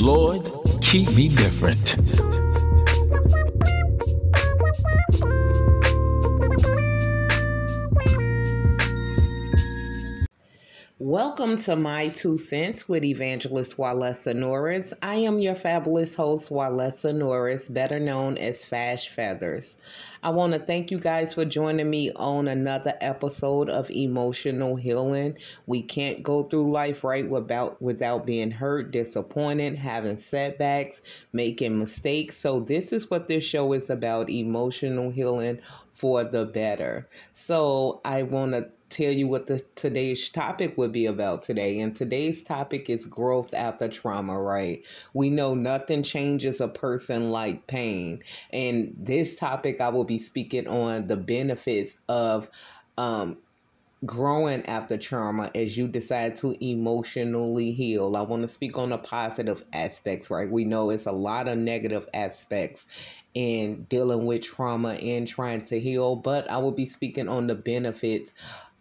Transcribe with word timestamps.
Lord, 0.00 0.46
keep 0.82 1.10
me 1.12 1.28
different. 1.28 1.96
Welcome 10.98 11.56
to 11.62 11.76
My 11.76 12.08
Two 12.08 12.36
Cents 12.36 12.88
with 12.88 13.04
Evangelist 13.04 13.78
Walesa 13.78 14.34
Norris. 14.34 14.92
I 15.00 15.16
am 15.16 15.38
your 15.38 15.54
fabulous 15.54 16.14
host, 16.14 16.50
Walesa 16.50 17.14
Norris, 17.14 17.68
better 17.68 17.98
known 17.98 18.36
as 18.36 18.64
Fash 18.64 19.08
Feathers. 19.08 19.76
I 20.26 20.30
want 20.30 20.54
to 20.54 20.58
thank 20.58 20.90
you 20.90 20.98
guys 20.98 21.34
for 21.34 21.44
joining 21.44 21.88
me 21.88 22.10
on 22.16 22.48
another 22.48 22.94
episode 23.00 23.70
of 23.70 23.88
Emotional 23.92 24.74
Healing. 24.74 25.38
We 25.66 25.82
can't 25.82 26.20
go 26.24 26.42
through 26.42 26.72
life 26.72 27.04
right 27.04 27.28
without 27.30 27.80
without 27.80 28.26
being 28.26 28.50
hurt, 28.50 28.90
disappointed, 28.90 29.76
having 29.76 30.16
setbacks, 30.16 31.00
making 31.32 31.78
mistakes. 31.78 32.38
So 32.38 32.58
this 32.58 32.92
is 32.92 33.08
what 33.08 33.28
this 33.28 33.44
show 33.44 33.72
is 33.72 33.88
about, 33.88 34.28
emotional 34.28 35.10
healing 35.10 35.60
for 35.92 36.24
the 36.24 36.44
better. 36.44 37.08
So 37.32 38.00
I 38.04 38.24
want 38.24 38.54
to 38.54 38.68
tell 38.90 39.12
you 39.12 39.28
what 39.28 39.46
the 39.46 39.60
today's 39.74 40.28
topic 40.28 40.76
would 40.78 40.92
be 40.92 41.06
about 41.06 41.42
today. 41.42 41.80
And 41.80 41.94
today's 41.94 42.42
topic 42.42 42.88
is 42.90 43.04
growth 43.04 43.52
after 43.54 43.88
trauma, 43.88 44.38
right? 44.40 44.84
We 45.14 45.30
know 45.30 45.54
nothing 45.54 46.02
changes 46.02 46.60
a 46.60 46.68
person 46.68 47.30
like 47.30 47.66
pain. 47.66 48.22
And 48.50 48.94
this 48.96 49.34
topic 49.34 49.80
I 49.80 49.88
will 49.88 50.04
be 50.04 50.18
speaking 50.18 50.68
on 50.68 51.06
the 51.06 51.16
benefits 51.16 51.96
of 52.08 52.48
um 52.98 53.38
growing 54.04 54.64
after 54.66 54.96
trauma 54.96 55.50
as 55.54 55.76
you 55.76 55.88
decide 55.88 56.36
to 56.36 56.54
emotionally 56.64 57.72
heal. 57.72 58.14
I 58.16 58.22
want 58.22 58.42
to 58.42 58.48
speak 58.48 58.76
on 58.76 58.90
the 58.90 58.98
positive 58.98 59.64
aspects, 59.72 60.30
right? 60.30 60.50
We 60.50 60.64
know 60.64 60.90
it's 60.90 61.06
a 61.06 61.12
lot 61.12 61.48
of 61.48 61.58
negative 61.58 62.06
aspects 62.12 62.84
in 63.34 63.84
dealing 63.84 64.26
with 64.26 64.42
trauma 64.42 64.90
and 64.94 65.26
trying 65.26 65.62
to 65.62 65.80
heal, 65.80 66.16
but 66.16 66.50
I 66.50 66.58
will 66.58 66.72
be 66.72 66.86
speaking 66.86 67.28
on 67.28 67.46
the 67.46 67.54
benefits 67.54 68.32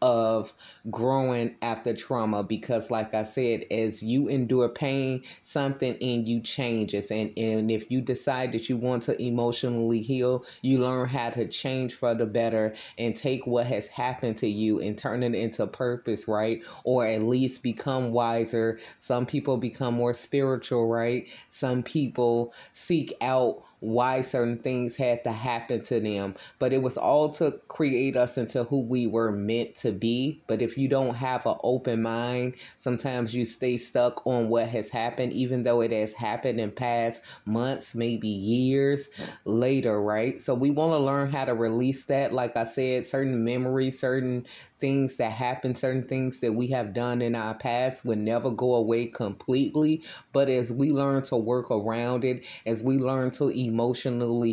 of 0.06 0.54
growing 0.92 1.56
after 1.64 1.92
trauma 1.92 2.44
because 2.44 2.92
like 2.92 3.12
i 3.16 3.24
said 3.24 3.66
as 3.72 4.04
you 4.04 4.28
endure 4.28 4.70
pain 4.70 5.20
something 5.44 5.96
in 5.96 6.28
you 6.28 6.40
changes. 6.42 7.10
And 7.10 7.34
and 7.36 7.72
if 7.72 7.90
you 7.90 8.02
decide 8.02 8.52
that 8.52 8.70
you 8.70 8.78
want 8.78 9.02
to 9.04 9.20
emotionally 9.20 10.02
heal 10.02 10.46
you 10.62 10.78
learn 10.78 11.10
how 11.10 11.32
to 11.32 11.48
change 11.48 11.96
for 11.96 12.14
the 12.14 12.28
better 12.28 12.76
and 13.00 13.16
take 13.16 13.48
what 13.48 13.66
has 13.66 13.88
happened 13.88 14.38
to 14.38 14.48
you 14.48 14.80
and 14.80 14.96
turn 14.96 15.24
it 15.24 15.34
into 15.34 15.66
purpose 15.66 16.28
right? 16.28 16.64
Or 16.84 17.08
at 17.08 17.24
least 17.24 17.64
become 17.64 18.12
wiser. 18.12 18.78
Some 19.00 19.26
people 19.26 19.58
become 19.58 19.96
more 19.96 20.14
spiritual 20.14 20.88
right? 20.88 21.28
Some 21.50 21.82
people 21.82 22.54
seek 22.74 23.12
out 23.22 23.64
why 23.86 24.22
certain 24.22 24.58
things 24.58 24.98
had 24.98 25.24
to 25.24 25.32
happen 25.32 25.82
to 25.84 26.00
them. 26.00 26.34
But 26.58 26.74
it 26.74 26.82
was 26.82 26.98
all 26.98 27.30
to 27.34 27.60
create 27.68 28.18
us 28.18 28.38
into 28.38 28.64
who 28.64 28.82
we 28.82 29.06
were 29.06 29.32
meant 29.32 29.76
to 29.78 29.92
be. 29.92 30.42
But 30.48 30.62
if 30.62 30.76
you 30.78 30.88
don't 30.88 31.14
have 31.14 31.46
an 31.46 31.56
open 31.64 32.02
mind, 32.02 32.56
sometimes 32.80 33.36
you 33.36 33.46
stay 33.46 33.78
stuck 33.78 34.26
on 34.26 34.50
what 34.50 34.70
has 34.70 34.90
happened, 34.90 35.34
even 35.34 35.64
though 35.64 35.82
it 35.82 35.92
has 35.92 36.14
happened 36.14 36.60
in 36.60 36.72
past 36.72 37.22
months, 37.46 37.94
maybe 37.94 38.28
years 38.28 39.08
later, 39.46 40.02
right? 40.02 40.42
So 40.42 40.56
we 40.56 40.72
want 40.72 40.94
to 40.94 40.98
learn 40.98 41.32
how 41.32 41.46
to 41.46 41.54
release 41.54 42.06
that. 42.06 42.34
Like 42.34 42.58
I 42.58 42.64
said, 42.64 43.06
certain 43.08 43.44
memories, 43.44 44.00
certain 44.00 44.48
things 44.80 45.16
that 45.18 45.32
happen, 45.32 45.76
certain 45.76 46.08
things 46.08 46.40
that 46.40 46.54
we 46.54 46.68
have 46.68 46.94
done 46.94 47.22
in 47.22 47.36
our 47.36 47.54
past 47.56 48.04
would 48.06 48.18
never 48.18 48.52
go 48.52 48.76
away 48.76 49.06
completely. 49.06 50.04
But 50.34 50.50
as 50.50 50.72
we 50.72 50.92
learn 50.92 51.24
to 51.26 51.38
work 51.38 51.72
around 51.72 52.24
it, 52.26 52.46
as 52.66 52.84
we 52.84 52.98
learn 52.98 53.32
to 53.32 53.50
emotionally 53.50 53.75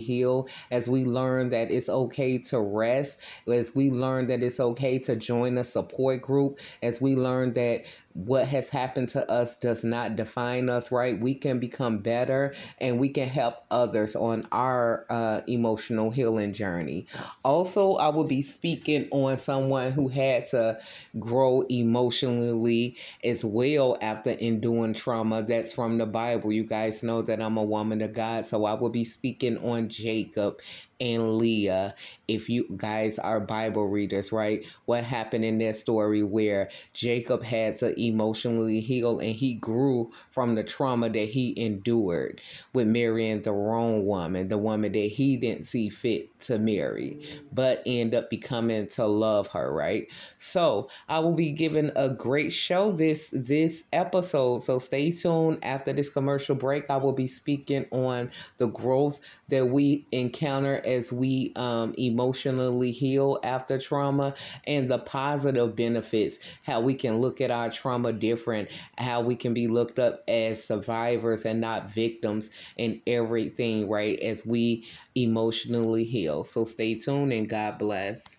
heal, 0.00 0.48
as 0.70 0.88
we 0.88 1.04
learn 1.04 1.50
that 1.50 1.70
it's 1.70 1.88
okay 1.88 2.38
to 2.38 2.60
rest, 2.60 3.18
as 3.48 3.74
we 3.74 3.90
learn 3.90 4.26
that 4.28 4.42
it's 4.42 4.60
okay 4.60 4.98
to 5.00 5.16
join 5.16 5.58
a 5.58 5.64
support 5.64 6.22
group, 6.22 6.58
as 6.82 7.00
we 7.00 7.14
learn 7.16 7.52
that 7.54 7.82
what 8.14 8.46
has 8.46 8.68
happened 8.68 9.08
to 9.10 9.30
us 9.30 9.56
does 9.56 9.84
not 9.84 10.16
define 10.16 10.68
us, 10.68 10.92
right? 10.92 11.18
We 11.18 11.34
can 11.34 11.58
become 11.58 11.98
better 11.98 12.54
and 12.78 12.98
we 12.98 13.08
can 13.08 13.28
help 13.28 13.64
others 13.70 14.14
on 14.16 14.46
our 14.52 15.06
uh, 15.10 15.40
emotional 15.46 16.10
healing 16.10 16.52
journey. 16.52 17.06
Also, 17.44 17.94
I 17.94 18.08
will 18.08 18.24
be 18.24 18.42
speaking 18.42 19.08
on 19.10 19.38
someone 19.38 19.92
who 19.92 20.08
had 20.08 20.48
to 20.48 20.78
grow 21.18 21.62
emotionally 21.62 22.96
as 23.24 23.44
well 23.44 23.96
after 24.02 24.30
enduring 24.30 24.94
trauma. 24.94 25.42
That's 25.42 25.72
from 25.72 25.98
the 25.98 26.06
Bible. 26.06 26.52
You 26.52 26.64
guys 26.64 27.02
know 27.02 27.22
that 27.22 27.40
I'm 27.40 27.56
a 27.56 27.64
woman 27.64 28.00
of 28.02 28.12
God, 28.12 28.46
so 28.46 28.64
I 28.64 28.74
will 28.74 28.90
be 28.90 29.04
speaking 29.04 29.58
on 29.58 29.88
Jacob 29.88 30.60
and 31.02 31.36
Leah. 31.36 31.94
If 32.28 32.48
you 32.48 32.66
guys 32.76 33.18
are 33.18 33.40
Bible 33.40 33.88
readers, 33.88 34.30
right? 34.30 34.64
What 34.86 35.02
happened 35.02 35.44
in 35.44 35.58
that 35.58 35.76
story 35.76 36.22
where 36.22 36.70
Jacob 36.94 37.42
had 37.42 37.76
to 37.78 38.00
emotionally 38.00 38.80
heal 38.80 39.18
and 39.18 39.34
he 39.34 39.54
grew 39.54 40.12
from 40.30 40.54
the 40.54 40.62
trauma 40.62 41.10
that 41.10 41.28
he 41.28 41.54
endured 41.60 42.40
with 42.72 42.86
marrying 42.86 43.42
the 43.42 43.52
wrong 43.52 44.06
woman, 44.06 44.46
the 44.48 44.56
woman 44.56 44.92
that 44.92 44.98
he 44.98 45.36
didn't 45.36 45.66
see 45.66 45.88
fit 45.88 46.28
to 46.40 46.58
marry, 46.58 47.18
mm-hmm. 47.20 47.46
but 47.52 47.82
end 47.84 48.14
up 48.14 48.30
becoming 48.30 48.86
to 48.86 49.04
love 49.04 49.48
her, 49.48 49.72
right? 49.72 50.06
So 50.38 50.88
I 51.08 51.18
will 51.18 51.34
be 51.34 51.50
giving 51.50 51.90
a 51.96 52.08
great 52.08 52.52
show 52.52 52.92
this 52.92 53.28
this 53.32 53.82
episode. 53.92 54.62
So 54.62 54.78
stay 54.78 55.10
tuned 55.10 55.58
after 55.64 55.92
this 55.92 56.08
commercial 56.08 56.54
break. 56.54 56.88
I 56.88 56.96
will 56.96 57.12
be 57.12 57.26
speaking 57.26 57.86
on 57.90 58.30
the 58.58 58.68
growth 58.68 59.18
that 59.48 59.66
we 59.66 60.06
encounter 60.12 60.80
as 60.92 61.12
we 61.12 61.52
um, 61.56 61.94
emotionally 61.98 62.90
heal 62.90 63.38
after 63.42 63.78
trauma 63.78 64.34
and 64.66 64.90
the 64.90 64.98
positive 64.98 65.74
benefits, 65.74 66.38
how 66.62 66.80
we 66.80 66.94
can 66.94 67.18
look 67.18 67.40
at 67.40 67.50
our 67.50 67.70
trauma 67.70 68.12
different, 68.12 68.68
how 68.98 69.20
we 69.20 69.34
can 69.34 69.54
be 69.54 69.66
looked 69.66 69.98
up 69.98 70.22
as 70.28 70.62
survivors 70.62 71.44
and 71.44 71.60
not 71.60 71.90
victims 71.90 72.50
and 72.78 73.00
everything, 73.06 73.88
right? 73.88 74.18
As 74.20 74.46
we 74.46 74.86
emotionally 75.14 76.04
heal. 76.04 76.44
So 76.44 76.64
stay 76.64 76.94
tuned 76.94 77.32
and 77.32 77.48
God 77.48 77.78
bless. 77.78 78.36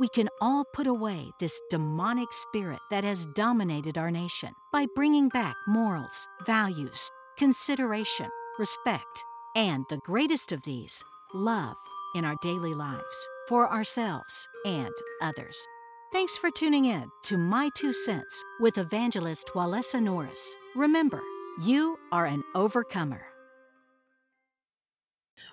We 0.00 0.08
can 0.08 0.28
all 0.40 0.64
put 0.74 0.88
away 0.88 1.30
this 1.38 1.60
demonic 1.70 2.32
spirit 2.32 2.80
that 2.90 3.04
has 3.04 3.26
dominated 3.36 3.96
our 3.96 4.10
nation 4.10 4.50
by 4.72 4.86
bringing 4.96 5.28
back 5.28 5.54
morals, 5.68 6.26
values, 6.44 7.08
consideration, 7.38 8.26
respect, 8.58 9.24
and 9.54 9.84
the 9.88 9.98
greatest 9.98 10.50
of 10.50 10.64
these, 10.64 11.04
love 11.34 11.76
in 12.14 12.24
our 12.24 12.36
daily 12.40 12.72
lives 12.72 13.28
for 13.48 13.70
ourselves 13.70 14.48
and 14.64 14.94
others. 15.20 15.66
Thanks 16.12 16.38
for 16.38 16.50
tuning 16.50 16.84
in 16.84 17.10
to 17.24 17.36
My 17.36 17.70
Two 17.74 17.92
Cents 17.92 18.42
with 18.60 18.78
evangelist 18.78 19.50
Walesa 19.54 20.00
Norris. 20.00 20.56
Remember, 20.76 21.20
you 21.62 21.98
are 22.12 22.24
an 22.24 22.42
overcomer. 22.54 23.22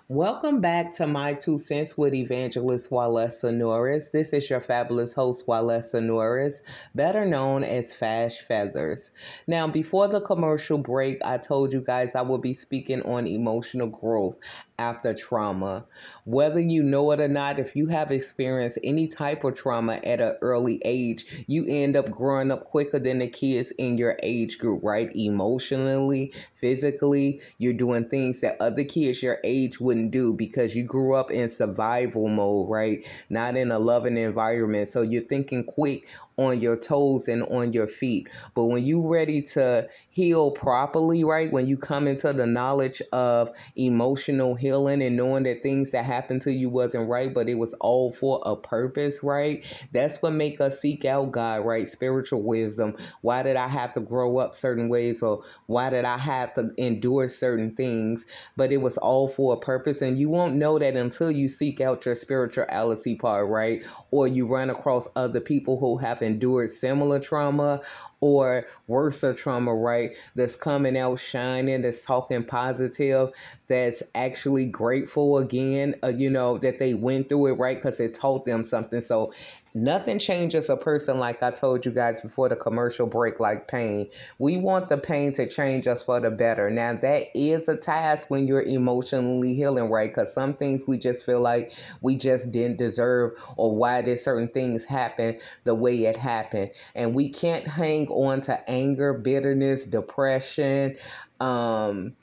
Welcome 0.08 0.60
back 0.60 0.92
to 0.96 1.06
My 1.06 1.32
Two 1.32 1.58
Cents 1.58 1.96
with 1.96 2.12
Evangelist 2.12 2.90
Walesa 2.90 3.54
Norris. 3.54 4.08
This 4.08 4.32
is 4.32 4.50
your 4.50 4.60
fabulous 4.60 5.14
host, 5.14 5.46
Walesa 5.46 6.02
Norris, 6.02 6.60
better 6.92 7.24
known 7.24 7.62
as 7.62 7.94
Fash 7.94 8.40
Feathers. 8.40 9.12
Now, 9.46 9.68
before 9.68 10.08
the 10.08 10.20
commercial 10.20 10.76
break, 10.76 11.24
I 11.24 11.38
told 11.38 11.72
you 11.72 11.80
guys 11.80 12.16
I 12.16 12.22
will 12.22 12.38
be 12.38 12.52
speaking 12.52 13.02
on 13.02 13.28
emotional 13.28 13.86
growth 13.86 14.38
after 14.78 15.14
trauma. 15.14 15.86
Whether 16.24 16.58
you 16.58 16.82
know 16.82 17.12
it 17.12 17.20
or 17.20 17.28
not, 17.28 17.60
if 17.60 17.76
you 17.76 17.86
have 17.86 18.10
experienced 18.10 18.78
any 18.82 19.06
type 19.06 19.44
of 19.44 19.54
trauma 19.54 20.00
at 20.02 20.20
an 20.20 20.34
early 20.42 20.82
age, 20.84 21.44
you 21.46 21.64
end 21.68 21.96
up 21.96 22.10
growing 22.10 22.50
up 22.50 22.64
quicker 22.64 22.98
than 22.98 23.20
the 23.20 23.28
kids 23.28 23.72
in 23.78 23.96
your 23.96 24.18
age 24.24 24.58
group, 24.58 24.82
right? 24.82 25.14
Emotionally, 25.14 26.34
physically, 26.60 27.40
you're 27.58 27.72
doing 27.72 28.08
things 28.08 28.40
that 28.40 28.60
other 28.60 28.82
kids 28.82 29.22
your 29.22 29.38
age 29.44 29.80
wouldn't 30.02 30.12
do 30.12 30.34
because 30.34 30.74
you 30.74 30.84
grew 30.84 31.14
up 31.14 31.30
in 31.30 31.50
survival 31.50 32.28
mode, 32.28 32.68
right? 32.68 33.06
Not 33.30 33.56
in 33.56 33.70
a 33.70 33.78
loving 33.78 34.18
environment. 34.18 34.92
So 34.92 35.02
you're 35.02 35.22
thinking 35.22 35.64
quick 35.64 36.06
on 36.36 36.60
your 36.60 36.76
toes 36.76 37.28
and 37.28 37.42
on 37.44 37.72
your 37.72 37.88
feet. 37.88 38.28
But 38.54 38.66
when 38.66 38.84
you 38.84 39.06
ready 39.06 39.42
to 39.42 39.88
heal 40.10 40.50
properly, 40.50 41.24
right? 41.24 41.52
When 41.52 41.66
you 41.66 41.76
come 41.76 42.08
into 42.08 42.32
the 42.32 42.46
knowledge 42.46 43.02
of 43.12 43.50
emotional 43.76 44.54
healing 44.54 45.02
and 45.02 45.16
knowing 45.16 45.44
that 45.44 45.62
things 45.62 45.90
that 45.92 46.04
happened 46.04 46.42
to 46.42 46.52
you 46.52 46.68
wasn't 46.68 47.08
right, 47.08 47.32
but 47.32 47.48
it 47.48 47.56
was 47.56 47.74
all 47.80 48.12
for 48.12 48.42
a 48.44 48.56
purpose, 48.56 49.22
right? 49.22 49.64
That's 49.92 50.20
what 50.22 50.32
make 50.34 50.60
us 50.60 50.80
seek 50.80 51.04
out 51.04 51.32
God, 51.32 51.64
right? 51.64 51.88
Spiritual 51.90 52.42
wisdom. 52.42 52.96
Why 53.22 53.42
did 53.42 53.56
I 53.56 53.68
have 53.68 53.92
to 53.94 54.00
grow 54.00 54.38
up 54.38 54.54
certain 54.54 54.88
ways 54.88 55.22
or 55.22 55.42
why 55.66 55.90
did 55.90 56.04
I 56.04 56.18
have 56.18 56.54
to 56.54 56.72
endure 56.78 57.28
certain 57.28 57.74
things? 57.74 58.26
But 58.56 58.72
it 58.72 58.78
was 58.78 58.98
all 58.98 59.28
for 59.28 59.54
a 59.54 59.60
purpose 59.60 60.02
and 60.02 60.18
you 60.18 60.30
won't 60.30 60.56
know 60.56 60.78
that 60.78 60.96
until 60.96 61.30
you 61.30 61.48
seek 61.48 61.80
out 61.80 62.06
your 62.06 62.16
spirituality 62.16 63.16
part, 63.16 63.48
right? 63.48 63.82
Or 64.10 64.26
you 64.26 64.46
run 64.46 64.70
across 64.70 65.08
other 65.16 65.40
people 65.40 65.78
who 65.78 65.98
have 65.98 66.21
endured 66.22 66.72
similar 66.72 67.18
trauma 67.20 67.80
or 68.22 68.66
worse 68.86 69.20
the 69.20 69.34
trauma, 69.34 69.74
right? 69.74 70.12
That's 70.34 70.56
coming 70.56 70.96
out 70.96 71.18
shining, 71.18 71.82
that's 71.82 72.00
talking 72.00 72.44
positive, 72.44 73.30
that's 73.66 74.02
actually 74.14 74.66
grateful 74.66 75.38
again, 75.38 75.96
uh, 76.02 76.08
you 76.08 76.30
know, 76.30 76.56
that 76.58 76.78
they 76.78 76.94
went 76.94 77.28
through 77.28 77.48
it, 77.48 77.58
right? 77.58 77.76
Because 77.76 78.00
it 78.00 78.14
taught 78.14 78.46
them 78.46 78.64
something. 78.64 79.02
So 79.02 79.32
Nothing 79.74 80.18
changes 80.18 80.68
a 80.68 80.76
person 80.76 81.18
like 81.18 81.42
I 81.42 81.50
told 81.50 81.86
you 81.86 81.92
guys 81.92 82.20
before 82.20 82.50
the 82.50 82.56
commercial 82.56 83.06
break, 83.06 83.40
like 83.40 83.68
pain. 83.68 84.10
We 84.38 84.58
want 84.58 84.90
the 84.90 84.98
pain 84.98 85.32
to 85.34 85.48
change 85.48 85.86
us 85.86 86.02
for 86.04 86.20
the 86.20 86.30
better. 86.30 86.68
Now, 86.68 86.92
that 86.92 87.28
is 87.34 87.68
a 87.68 87.76
task 87.76 88.28
when 88.28 88.46
you're 88.46 88.62
emotionally 88.62 89.54
healing, 89.54 89.88
right? 89.88 90.10
Because 90.10 90.34
some 90.34 90.52
things 90.52 90.82
we 90.86 90.98
just 90.98 91.24
feel 91.24 91.40
like 91.40 91.72
we 92.02 92.16
just 92.16 92.52
didn't 92.52 92.76
deserve, 92.76 93.32
or 93.56 93.74
why 93.74 94.02
did 94.02 94.18
certain 94.18 94.48
things 94.48 94.84
happen 94.84 95.38
the 95.64 95.74
way 95.74 96.04
it 96.04 96.18
happened. 96.18 96.70
And 96.94 97.14
we 97.14 97.30
can't 97.30 97.66
hang 97.66 98.08
on 98.12 98.40
to 98.42 98.70
anger, 98.70 99.12
bitterness, 99.12 99.84
depression, 99.84 100.96
um, 101.40 102.14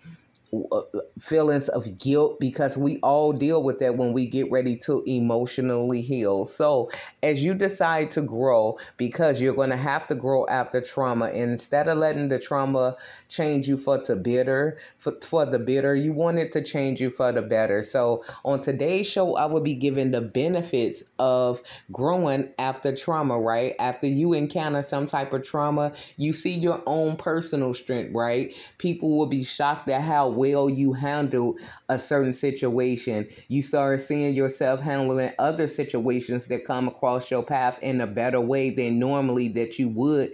Uh, 0.51 0.77
uh, 0.77 0.81
feelings 1.19 1.69
of 1.69 1.99
guilt 1.99 2.39
because 2.39 2.75
we 2.75 2.97
all 3.03 3.33
deal 3.33 3.61
with 3.61 3.77
that 3.79 3.97
when 3.97 4.13
we 4.13 4.25
get 4.25 4.49
ready 4.49 4.75
to 4.75 5.03
emotionally 5.05 6.01
heal. 6.01 6.45
So, 6.45 6.89
as 7.21 7.43
you 7.43 7.53
decide 7.53 8.09
to 8.11 8.21
grow, 8.21 8.79
because 8.97 9.39
you're 9.39 9.53
going 9.53 9.69
to 9.69 9.77
have 9.77 10.07
to 10.07 10.15
grow 10.15 10.47
after 10.47 10.81
trauma, 10.81 11.29
instead 11.29 11.87
of 11.87 11.99
letting 11.99 12.29
the 12.29 12.39
trauma 12.39 12.95
change 13.27 13.67
you 13.67 13.77
for 13.77 13.99
the 13.99 14.15
bitter, 14.15 14.79
for, 14.97 15.13
for 15.21 15.45
the 15.45 15.59
bitter, 15.59 15.95
you 15.95 16.13
want 16.13 16.39
it 16.39 16.51
to 16.53 16.63
change 16.63 16.99
you 16.99 17.11
for 17.11 17.31
the 17.31 17.43
better. 17.43 17.83
So, 17.83 18.23
on 18.43 18.61
today's 18.61 19.05
show, 19.05 19.35
I 19.35 19.45
will 19.45 19.61
be 19.61 19.75
giving 19.75 20.11
the 20.11 20.21
benefits 20.21 21.03
of 21.19 21.61
growing 21.91 22.49
after 22.57 22.95
trauma, 22.95 23.37
right? 23.37 23.75
After 23.77 24.07
you 24.07 24.33
encounter 24.33 24.81
some 24.81 25.05
type 25.05 25.31
of 25.33 25.43
trauma, 25.43 25.91
you 26.17 26.33
see 26.33 26.55
your 26.55 26.81
own 26.87 27.17
personal 27.17 27.73
strength, 27.75 28.15
right? 28.15 28.55
People 28.79 29.15
will 29.15 29.27
be 29.27 29.43
shocked 29.43 29.89
at 29.89 30.01
how 30.01 30.38
well 30.39 30.69
you 30.69 30.93
handle 30.93 31.57
a 31.89 31.99
certain 31.99 32.33
situation. 32.33 33.27
You 33.49 33.61
start 33.61 33.99
seeing 33.99 34.33
yourself 34.33 34.79
handling 34.79 35.31
other 35.37 35.67
situations 35.67 36.45
that 36.47 36.65
come 36.65 36.87
across 36.87 37.29
your 37.29 37.43
path 37.43 37.77
in 37.81 38.01
a 38.01 38.07
better 38.07 38.39
way 38.41 38.69
than 38.69 38.97
normally 38.99 39.49
that 39.49 39.77
you 39.77 39.89
would 39.89 40.31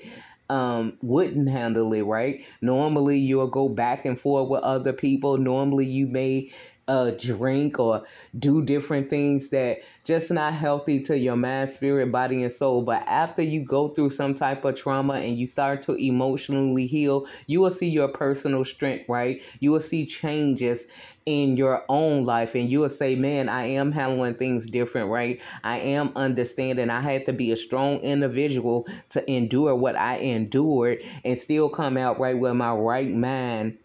um 0.52 0.96
wouldn't 1.02 1.50
handle 1.50 1.92
it 1.94 2.04
right 2.04 2.46
normally 2.62 3.18
you'll 3.18 3.48
go 3.48 3.68
back 3.68 4.06
and 4.06 4.20
forth 4.20 4.48
with 4.48 4.62
other 4.62 4.94
people 4.94 5.40
normally 5.40 5.88
you 5.88 6.06
may 6.06 6.52
uh 6.88 7.12
drink 7.20 7.80
or 7.80 8.04
do 8.40 8.64
different 8.64 9.10
things 9.10 9.50
that 9.50 9.80
just 10.04 10.32
not 10.32 10.54
healthy 10.54 11.02
to 11.02 11.18
your 11.18 11.36
mind, 11.38 11.70
spirit, 11.72 12.12
body, 12.12 12.44
and 12.44 12.54
soul. 12.54 12.84
But 12.84 13.04
after 13.08 13.42
you 13.44 13.62
go 13.64 13.90
through 13.90 14.12
some 14.12 14.34
type 14.36 14.66
of 14.66 14.76
trauma 14.76 15.16
and 15.16 15.38
you 15.38 15.48
start 15.48 15.82
to 15.84 15.94
emotionally 15.96 16.88
heal, 16.88 17.28
you 17.48 17.62
will 17.62 17.72
see 17.72 17.90
your 17.90 18.10
personal 18.10 18.66
strength, 18.66 19.06
right? 19.10 19.42
You 19.60 19.72
will 19.72 19.82
see 19.82 20.06
changes 20.06 20.86
in 21.26 21.58
your 21.58 21.86
own 21.90 22.24
life 22.26 22.56
and 22.56 22.70
you 22.70 22.82
will 22.82 22.90
say, 22.90 23.16
Man, 23.16 23.50
I 23.50 23.66
am 23.66 23.92
handling 23.92 24.36
things 24.36 24.66
different, 24.68 25.10
right? 25.10 25.42
I 25.64 25.80
am 25.80 26.12
understanding. 26.16 26.90
I 26.90 27.02
had 27.02 27.26
to 27.28 27.34
be 27.34 27.52
a 27.52 27.58
strong 27.58 28.00
individual 28.00 28.88
to 29.10 29.32
endure 29.32 29.76
what 29.76 29.96
I 29.96 30.18
endured 30.18 31.04
and 31.26 31.40
still 31.40 31.70
come 31.70 31.98
out 31.98 32.20
right 32.20 32.38
with 32.38 32.56
my 32.56 32.74
right 32.74 33.12
mind 33.12 33.78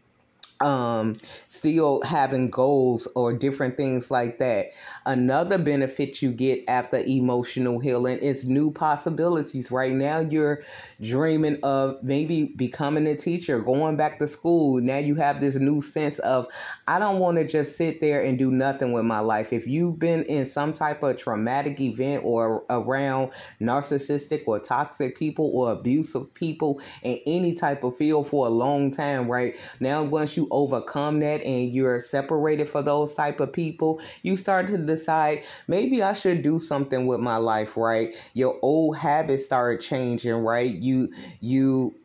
um, 0.60 1.18
still 1.48 2.02
having 2.02 2.50
goals 2.50 3.08
or 3.14 3.32
different 3.32 3.76
things 3.76 4.10
like 4.10 4.38
that. 4.38 4.66
Another 5.06 5.58
benefit 5.58 6.20
you 6.20 6.32
get 6.32 6.64
after 6.68 6.98
emotional 6.98 7.78
healing 7.78 8.18
is 8.18 8.44
new 8.44 8.70
possibilities. 8.70 9.70
Right 9.70 9.94
now, 9.94 10.20
you're 10.20 10.62
dreaming 11.00 11.58
of 11.62 12.02
maybe 12.02 12.44
becoming 12.56 13.06
a 13.06 13.16
teacher, 13.16 13.58
going 13.58 13.96
back 13.96 14.18
to 14.18 14.26
school. 14.26 14.80
Now 14.80 14.98
you 14.98 15.14
have 15.14 15.40
this 15.40 15.54
new 15.54 15.80
sense 15.80 16.18
of, 16.20 16.46
I 16.86 16.98
don't 16.98 17.18
want 17.18 17.38
to 17.38 17.46
just 17.46 17.76
sit 17.76 18.00
there 18.00 18.22
and 18.22 18.36
do 18.36 18.50
nothing 18.50 18.92
with 18.92 19.04
my 19.04 19.20
life. 19.20 19.52
If 19.52 19.66
you've 19.66 19.98
been 19.98 20.24
in 20.24 20.48
some 20.48 20.72
type 20.72 21.02
of 21.02 21.16
traumatic 21.16 21.80
event 21.80 22.22
or 22.24 22.64
around 22.68 23.32
narcissistic 23.60 24.42
or 24.46 24.60
toxic 24.60 25.16
people 25.16 25.50
or 25.54 25.72
abusive 25.72 26.32
people 26.34 26.80
in 27.02 27.18
any 27.26 27.54
type 27.54 27.82
of 27.84 27.96
field 27.96 28.28
for 28.28 28.46
a 28.46 28.50
long 28.50 28.90
time, 28.90 29.26
right? 29.30 29.56
Now, 29.80 30.02
once 30.02 30.36
you 30.36 30.48
overcome 30.50 31.20
that 31.20 31.42
and 31.44 31.72
you're 31.72 31.98
separated 31.98 32.68
for 32.68 32.82
those 32.82 33.14
type 33.14 33.40
of 33.40 33.52
people, 33.52 34.00
you 34.22 34.36
start 34.36 34.66
to 34.68 34.78
decide 34.78 35.44
maybe 35.68 36.02
I 36.02 36.12
should 36.12 36.42
do 36.42 36.58
something 36.58 37.06
with 37.06 37.20
my 37.20 37.36
life, 37.36 37.76
right? 37.76 38.14
Your 38.34 38.58
old 38.62 38.96
habits 38.98 39.44
start 39.44 39.80
changing, 39.80 40.34
right? 40.34 40.74
You 40.74 41.12
you 41.40 41.99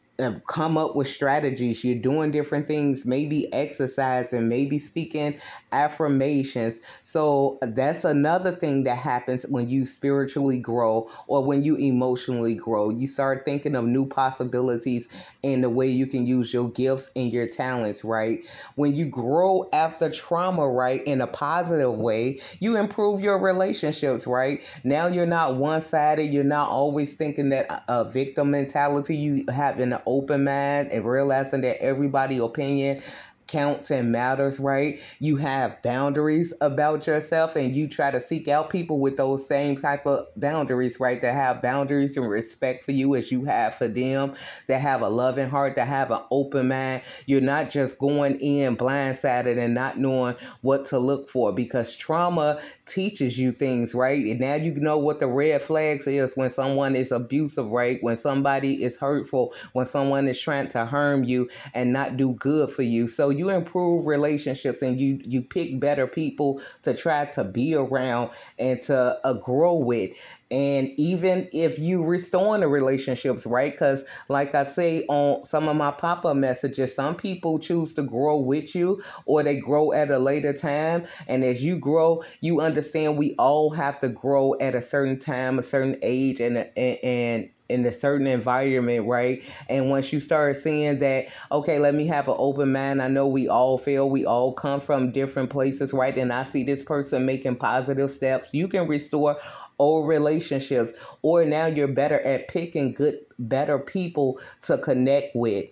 come 0.48 0.78
up 0.78 0.96
with 0.96 1.08
strategies. 1.08 1.84
You're 1.84 2.00
doing 2.00 2.32
different 2.32 2.68
things, 2.68 3.06
maybe 3.06 3.52
exercising, 3.54 4.48
maybe 4.48 4.78
speaking 4.80 5.38
affirmations. 5.72 6.80
So 7.02 7.60
that's 7.62 8.06
another 8.06 8.52
thing 8.52 8.84
that 8.86 8.98
happens 8.98 9.44
when 9.44 9.70
you 9.70 9.86
spiritually 9.86 10.58
grow 10.58 11.10
or 11.28 11.44
when 11.44 11.64
you 11.64 11.76
emotionally 11.76 12.56
grow. 12.56 12.90
You 12.90 13.08
start 13.08 13.44
thinking 13.46 13.76
of 13.76 13.86
new 13.86 14.08
possibilities 14.08 15.08
and 15.44 15.64
the 15.64 15.70
way 15.70 15.88
you 15.88 16.08
can 16.08 16.26
use 16.26 16.54
your 16.54 16.70
gifts 16.70 17.10
and 17.16 17.32
your 17.32 17.48
talents, 17.48 18.04
right? 18.04 18.40
When 18.76 18.96
you 18.96 19.06
grow 19.06 19.70
after 19.74 20.10
trauma, 20.10 20.68
right, 20.68 21.04
in 21.04 21.22
a 21.22 21.28
positive 21.28 21.94
way, 21.98 22.40
you 22.60 22.78
improve 22.78 23.22
your 23.22 23.38
relationships, 23.38 24.26
right? 24.26 24.62
Now 24.84 25.08
you're 25.08 25.26
not 25.26 25.58
one 25.58 25.82
sided. 25.82 26.32
You're 26.34 26.44
not 26.44 26.70
always 26.70 27.14
thinking 27.16 27.50
that 27.50 27.70
uh, 27.70 27.80
a 27.88 28.10
victim 28.10 28.52
mentality. 28.52 29.16
You 29.18 29.46
have 29.50 29.80
an 29.80 29.94
open 30.06 30.44
mind 30.44 30.92
and 30.92 31.06
realizing 31.06 31.62
that 31.62 31.82
everybody 31.82 32.38
opinion 32.38 33.02
counts 33.48 33.92
and 33.92 34.12
matters, 34.12 34.60
right? 34.60 35.00
You 35.20 35.38
have 35.38 35.82
boundaries 35.82 36.54
about 36.62 37.08
yourself 37.08 37.56
and 37.56 37.76
you 37.76 37.88
try 37.88 38.12
to 38.12 38.20
seek 38.20 38.48
out 38.48 38.70
people 38.70 39.00
with 39.00 39.18
those 39.18 39.48
same 39.48 39.78
type 39.78 40.06
of 40.06 40.28
boundaries, 40.36 41.00
right? 41.00 41.22
That 41.22 41.36
have 41.36 41.62
boundaries 41.62 42.18
and 42.18 42.30
respect 42.30 42.86
for 42.86 42.92
you 42.92 43.16
as 43.16 43.32
you 43.32 43.46
have 43.46 43.76
for 43.76 43.88
them, 43.88 44.36
that 44.68 44.82
have 44.82 45.02
a 45.02 45.10
loving 45.10 45.50
heart, 45.50 45.76
that 45.76 45.88
have 45.88 46.12
an 46.12 46.22
open 46.32 46.70
mind. 46.70 47.04
You're 47.26 47.42
not 47.42 47.70
just 47.70 48.00
going 48.00 48.40
in 48.40 48.78
blindsided 48.78 49.58
and 49.58 49.74
not 49.74 49.98
knowing 50.00 50.36
what 50.62 50.86
to 50.88 51.00
look 51.00 51.30
for 51.30 51.54
because 51.54 51.96
trauma 51.96 52.60
teaches 52.86 53.38
you 53.38 53.52
things, 53.52 53.94
right? 53.94 54.26
And 54.26 54.40
now 54.40 54.56
you 54.56 54.74
know 54.76 54.98
what 54.98 55.20
the 55.20 55.28
red 55.28 55.62
flags 55.62 56.08
is 56.08 56.34
when 56.36 56.50
someone 56.50 56.96
is 56.96 57.12
abusive, 57.12 57.68
right? 57.68 57.98
When 58.02 58.18
somebody 58.18 58.84
is 58.84 58.98
hurtful, 58.98 59.54
when 59.74 59.86
someone 59.86 60.28
is 60.28 60.40
trying 60.40 60.70
to 60.70 60.86
harm 60.86 61.24
you 61.24 61.50
and 61.74 61.94
not 61.94 62.18
do 62.18 62.34
good 62.34 62.72
for 62.72 62.84
you. 62.84 63.08
So 63.08 63.30
you 63.38 63.50
improve 63.50 64.06
relationships 64.06 64.82
and 64.82 65.00
you 65.00 65.20
you 65.24 65.42
pick 65.42 65.80
better 65.80 66.08
people 66.08 66.62
to 66.84 66.94
try 66.94 67.26
to 67.26 67.44
be 67.44 67.76
around 67.76 68.32
and 68.60 68.82
to 68.84 69.20
uh, 69.24 69.34
grow 69.34 69.76
with. 69.76 70.12
And 70.52 70.92
even 70.98 71.50
if 71.52 71.80
you 71.80 72.04
restore 72.04 72.58
the 72.60 72.68
relationships 72.68 73.46
right? 73.46 73.72
Because 73.72 74.04
like 74.30 74.54
i 74.54 74.64
say 74.64 75.04
on 75.10 75.46
some 75.46 75.68
of 75.68 75.76
my 75.76 75.92
pop-up 75.92 76.38
messages 76.38 76.96
some 76.96 77.16
people 77.16 77.60
choose 77.60 77.94
to 77.94 78.04
grow 78.04 78.38
with 78.38 78.76
you 78.76 79.02
or 79.26 79.44
they 79.44 79.58
grow 79.58 79.92
at 79.92 80.10
a 80.10 80.20
later 80.20 80.54
time. 80.54 81.06
And 81.28 81.44
as 81.44 81.64
you 81.64 81.78
grow 81.78 82.24
you 82.42 82.62
understand 82.62 83.18
we 83.18 83.36
all 83.38 83.72
have 83.72 84.00
to 84.02 84.10
grow 84.10 84.56
at 84.60 84.76
a 84.76 84.82
certain 84.82 85.20
time 85.20 85.60
a 85.60 85.64
certain 85.64 85.98
age 86.02 86.40
and 86.40 86.58
and, 86.78 86.98
and 87.04 87.50
in 87.70 87.86
a 87.86 87.92
certain 87.92 88.28
environment, 88.28 89.08
right? 89.08 89.44
And 89.70 89.90
once 89.90 90.14
you 90.14 90.20
start 90.20 90.56
seeing 90.58 91.00
that, 91.00 91.28
okay, 91.52 91.80
let 91.80 91.96
me 91.96 92.06
have 92.08 92.28
an 92.28 92.36
open 92.38 92.72
mind. 92.72 93.02
I 93.02 93.08
know 93.08 93.28
we 93.28 93.48
all 93.48 93.78
fail, 93.78 94.10
we 94.10 94.26
all 94.26 94.54
come 94.54 94.80
from 94.80 95.12
different 95.12 95.50
places, 95.50 95.94
right? 95.94 96.18
And 96.18 96.32
I 96.32 96.44
see 96.44 96.64
this 96.64 96.84
person 96.84 97.26
making 97.26 97.56
positive 97.58 98.12
steps. 98.12 98.54
You 98.54 98.68
can 98.68 98.88
restore 98.88 99.38
old 99.80 100.08
relationships, 100.08 100.92
or 101.22 101.44
now 101.44 101.66
you're 101.66 101.88
better 101.88 102.20
at 102.22 102.48
picking 102.48 102.94
good, 102.94 103.20
better 103.40 103.80
people 103.80 104.40
to 104.64 104.78
connect 104.78 105.36
with 105.36 105.66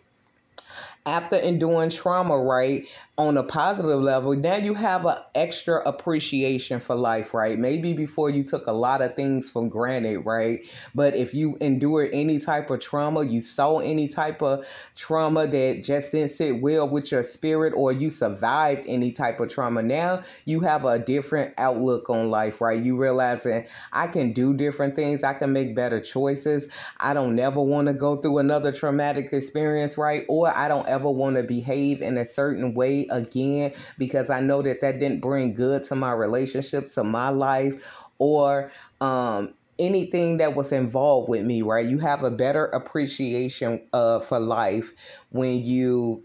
after 1.05 1.35
enduring 1.35 1.89
trauma, 1.89 2.37
right, 2.37 2.87
on 3.15 3.37
a 3.37 3.43
positive 3.43 4.01
level, 4.01 4.35
now 4.35 4.55
you 4.55 4.73
have 4.73 5.05
an 5.05 5.17
extra 5.35 5.87
appreciation 5.87 6.79
for 6.79 6.95
life, 6.95 7.31
right? 7.35 7.59
Maybe 7.59 7.93
before 7.93 8.31
you 8.31 8.43
took 8.43 8.65
a 8.65 8.71
lot 8.71 9.03
of 9.03 9.15
things 9.15 9.51
for 9.51 9.67
granted, 9.69 10.25
right? 10.25 10.61
But 10.95 11.15
if 11.15 11.31
you 11.31 11.55
endured 11.61 12.09
any 12.11 12.39
type 12.39 12.71
of 12.71 12.79
trauma, 12.79 13.23
you 13.23 13.41
saw 13.41 13.77
any 13.77 14.07
type 14.07 14.41
of 14.41 14.65
trauma 14.95 15.45
that 15.45 15.83
just 15.83 16.11
didn't 16.11 16.31
sit 16.31 16.59
well 16.59 16.89
with 16.89 17.11
your 17.11 17.21
spirit, 17.21 17.73
or 17.75 17.91
you 17.91 18.09
survived 18.09 18.85
any 18.87 19.11
type 19.11 19.39
of 19.39 19.49
trauma, 19.49 19.83
now 19.83 20.23
you 20.45 20.61
have 20.61 20.83
a 20.83 20.97
different 20.97 21.53
outlook 21.59 22.09
on 22.09 22.31
life, 22.31 22.61
right? 22.61 22.81
You 22.81 22.99
realize 22.99 23.43
that 23.43 23.67
I 23.91 24.07
can 24.07 24.33
do 24.33 24.55
different 24.55 24.95
things, 24.95 25.23
I 25.23 25.33
can 25.33 25.53
make 25.53 25.75
better 25.75 25.99
choices. 25.99 26.67
I 26.99 27.13
don't 27.13 27.35
never 27.35 27.61
want 27.61 27.89
to 27.89 27.93
go 27.93 28.15
through 28.15 28.39
another 28.39 28.71
traumatic 28.71 29.31
experience, 29.33 29.99
right? 29.99 30.25
Or 30.27 30.55
I 30.57 30.67
don't 30.67 30.87
ever 30.87 31.11
want 31.11 31.35
to 31.35 31.43
behave 31.43 32.01
in 32.01 32.17
a 32.17 32.25
certain 32.25 32.73
way 32.73 33.02
again 33.11 33.73
because 33.97 34.29
I 34.29 34.39
know 34.39 34.61
that 34.61 34.81
that 34.81 34.99
didn't 34.99 35.21
bring 35.21 35.53
good 35.53 35.83
to 35.85 35.95
my 35.95 36.11
relationships, 36.11 36.95
to 36.95 37.03
my 37.03 37.29
life, 37.29 37.83
or 38.19 38.71
um, 39.01 39.53
anything 39.79 40.37
that 40.37 40.55
was 40.55 40.71
involved 40.71 41.29
with 41.29 41.45
me, 41.45 41.61
right? 41.61 41.85
You 41.85 41.99
have 41.99 42.23
a 42.23 42.31
better 42.31 42.65
appreciation 42.65 43.81
uh, 43.93 44.19
for 44.19 44.39
life 44.39 44.93
when 45.31 45.63
you 45.63 46.23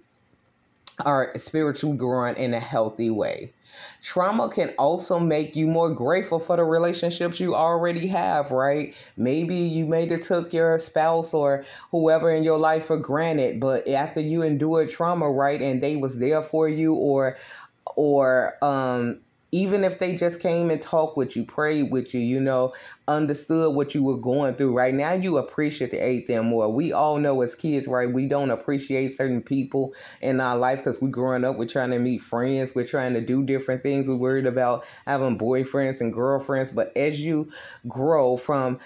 are 1.04 1.32
spiritually 1.36 1.96
growing 1.96 2.36
in 2.36 2.54
a 2.54 2.60
healthy 2.60 3.10
way. 3.10 3.52
Trauma 4.02 4.48
can 4.48 4.70
also 4.78 5.18
make 5.18 5.56
you 5.56 5.66
more 5.66 5.90
grateful 5.90 6.38
for 6.38 6.56
the 6.56 6.64
relationships 6.64 7.40
you 7.40 7.54
already 7.54 8.06
have, 8.08 8.50
right? 8.50 8.94
Maybe 9.16 9.56
you 9.56 9.86
made 9.86 10.12
it 10.12 10.24
took 10.24 10.52
your 10.52 10.78
spouse 10.78 11.34
or 11.34 11.64
whoever 11.90 12.30
in 12.30 12.42
your 12.42 12.58
life 12.58 12.86
for 12.86 12.96
granted, 12.96 13.60
but 13.60 13.88
after 13.88 14.20
you 14.20 14.42
endured 14.42 14.90
trauma, 14.90 15.30
right, 15.30 15.60
and 15.60 15.82
they 15.82 15.96
was 15.96 16.18
there 16.18 16.42
for 16.42 16.68
you 16.68 16.94
or 16.94 17.36
or 17.96 18.56
um 18.62 19.20
even 19.50 19.82
if 19.82 19.98
they 19.98 20.14
just 20.14 20.40
came 20.40 20.70
and 20.70 20.80
talked 20.80 21.16
with 21.16 21.34
you, 21.34 21.44
prayed 21.44 21.90
with 21.90 22.12
you, 22.12 22.20
you 22.20 22.38
know, 22.38 22.74
understood 23.06 23.74
what 23.74 23.94
you 23.94 24.02
were 24.02 24.18
going 24.18 24.54
through, 24.54 24.76
right? 24.76 24.92
Now 24.92 25.12
you 25.12 25.38
appreciate 25.38 26.26
them 26.26 26.46
more. 26.46 26.72
We 26.72 26.92
all 26.92 27.18
know 27.18 27.40
as 27.40 27.54
kids, 27.54 27.88
right? 27.88 28.12
We 28.12 28.28
don't 28.28 28.50
appreciate 28.50 29.16
certain 29.16 29.42
people 29.42 29.94
in 30.20 30.40
our 30.40 30.56
life 30.56 30.80
because 30.80 31.00
we're 31.00 31.08
growing 31.08 31.44
up, 31.44 31.56
we're 31.56 31.66
trying 31.66 31.90
to 31.92 31.98
meet 31.98 32.20
friends, 32.20 32.74
we're 32.74 32.86
trying 32.86 33.14
to 33.14 33.22
do 33.22 33.42
different 33.42 33.82
things. 33.82 34.06
We're 34.06 34.16
worried 34.16 34.46
about 34.46 34.84
having 35.06 35.38
boyfriends 35.38 36.00
and 36.02 36.12
girlfriends. 36.12 36.70
But 36.70 36.94
as 36.96 37.20
you 37.20 37.50
grow 37.88 38.36
from 38.36 38.78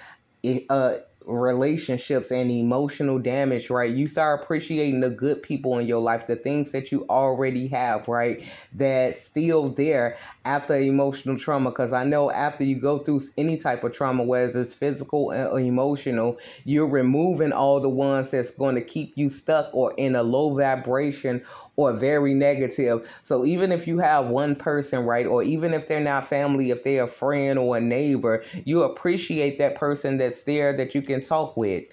uh, 0.70 0.96
relationships 1.26 2.30
and 2.30 2.50
emotional 2.50 3.18
damage, 3.18 3.70
right? 3.70 3.92
You 3.94 4.06
start 4.06 4.42
appreciating 4.42 5.00
the 5.00 5.10
good 5.10 5.42
people 5.42 5.78
in 5.78 5.86
your 5.86 6.00
life, 6.00 6.26
the 6.26 6.36
things 6.36 6.72
that 6.72 6.90
you 6.90 7.06
already 7.08 7.68
have, 7.68 8.08
right? 8.08 8.42
That's 8.72 9.22
still 9.22 9.68
there 9.68 10.16
after 10.44 10.76
emotional 10.76 11.38
trauma. 11.38 11.70
Because 11.70 11.92
I 11.92 12.04
know 12.04 12.30
after 12.30 12.64
you 12.64 12.76
go 12.76 12.98
through 12.98 13.22
any 13.36 13.56
type 13.56 13.84
of 13.84 13.92
trauma, 13.92 14.22
whether 14.22 14.60
it's 14.60 14.74
physical 14.74 15.32
or 15.32 15.60
emotional, 15.60 16.38
you're 16.64 16.86
removing 16.86 17.52
all 17.52 17.80
the 17.80 17.88
ones 17.88 18.30
that's 18.30 18.50
going 18.50 18.74
to 18.74 18.82
keep 18.82 19.12
you 19.16 19.28
stuck 19.28 19.70
or 19.72 19.94
in 19.96 20.14
a 20.16 20.22
low 20.22 20.56
vibration 20.56 21.42
or 21.76 21.92
very 21.92 22.34
negative. 22.34 23.08
So 23.22 23.44
even 23.44 23.72
if 23.72 23.86
you 23.86 23.98
have 23.98 24.26
one 24.26 24.54
person, 24.54 25.04
right, 25.04 25.26
or 25.26 25.42
even 25.42 25.72
if 25.74 25.88
they're 25.88 26.00
not 26.00 26.26
family, 26.26 26.70
if 26.70 26.84
they're 26.84 27.04
a 27.04 27.08
friend 27.08 27.58
or 27.58 27.76
a 27.76 27.80
neighbor, 27.80 28.44
you 28.64 28.82
appreciate 28.82 29.58
that 29.58 29.74
person 29.74 30.18
that's 30.18 30.42
there 30.42 30.76
that 30.76 30.94
you 30.94 31.02
can 31.02 31.22
talk 31.22 31.56
with. 31.56 31.84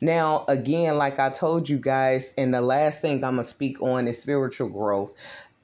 Now, 0.00 0.44
again, 0.48 0.98
like 0.98 1.18
I 1.18 1.30
told 1.30 1.68
you 1.68 1.78
guys, 1.78 2.32
and 2.36 2.52
the 2.52 2.60
last 2.60 3.00
thing 3.00 3.24
I'm 3.24 3.36
going 3.36 3.44
to 3.44 3.50
speak 3.50 3.80
on 3.80 4.06
is 4.06 4.20
spiritual 4.20 4.68
growth 4.68 5.12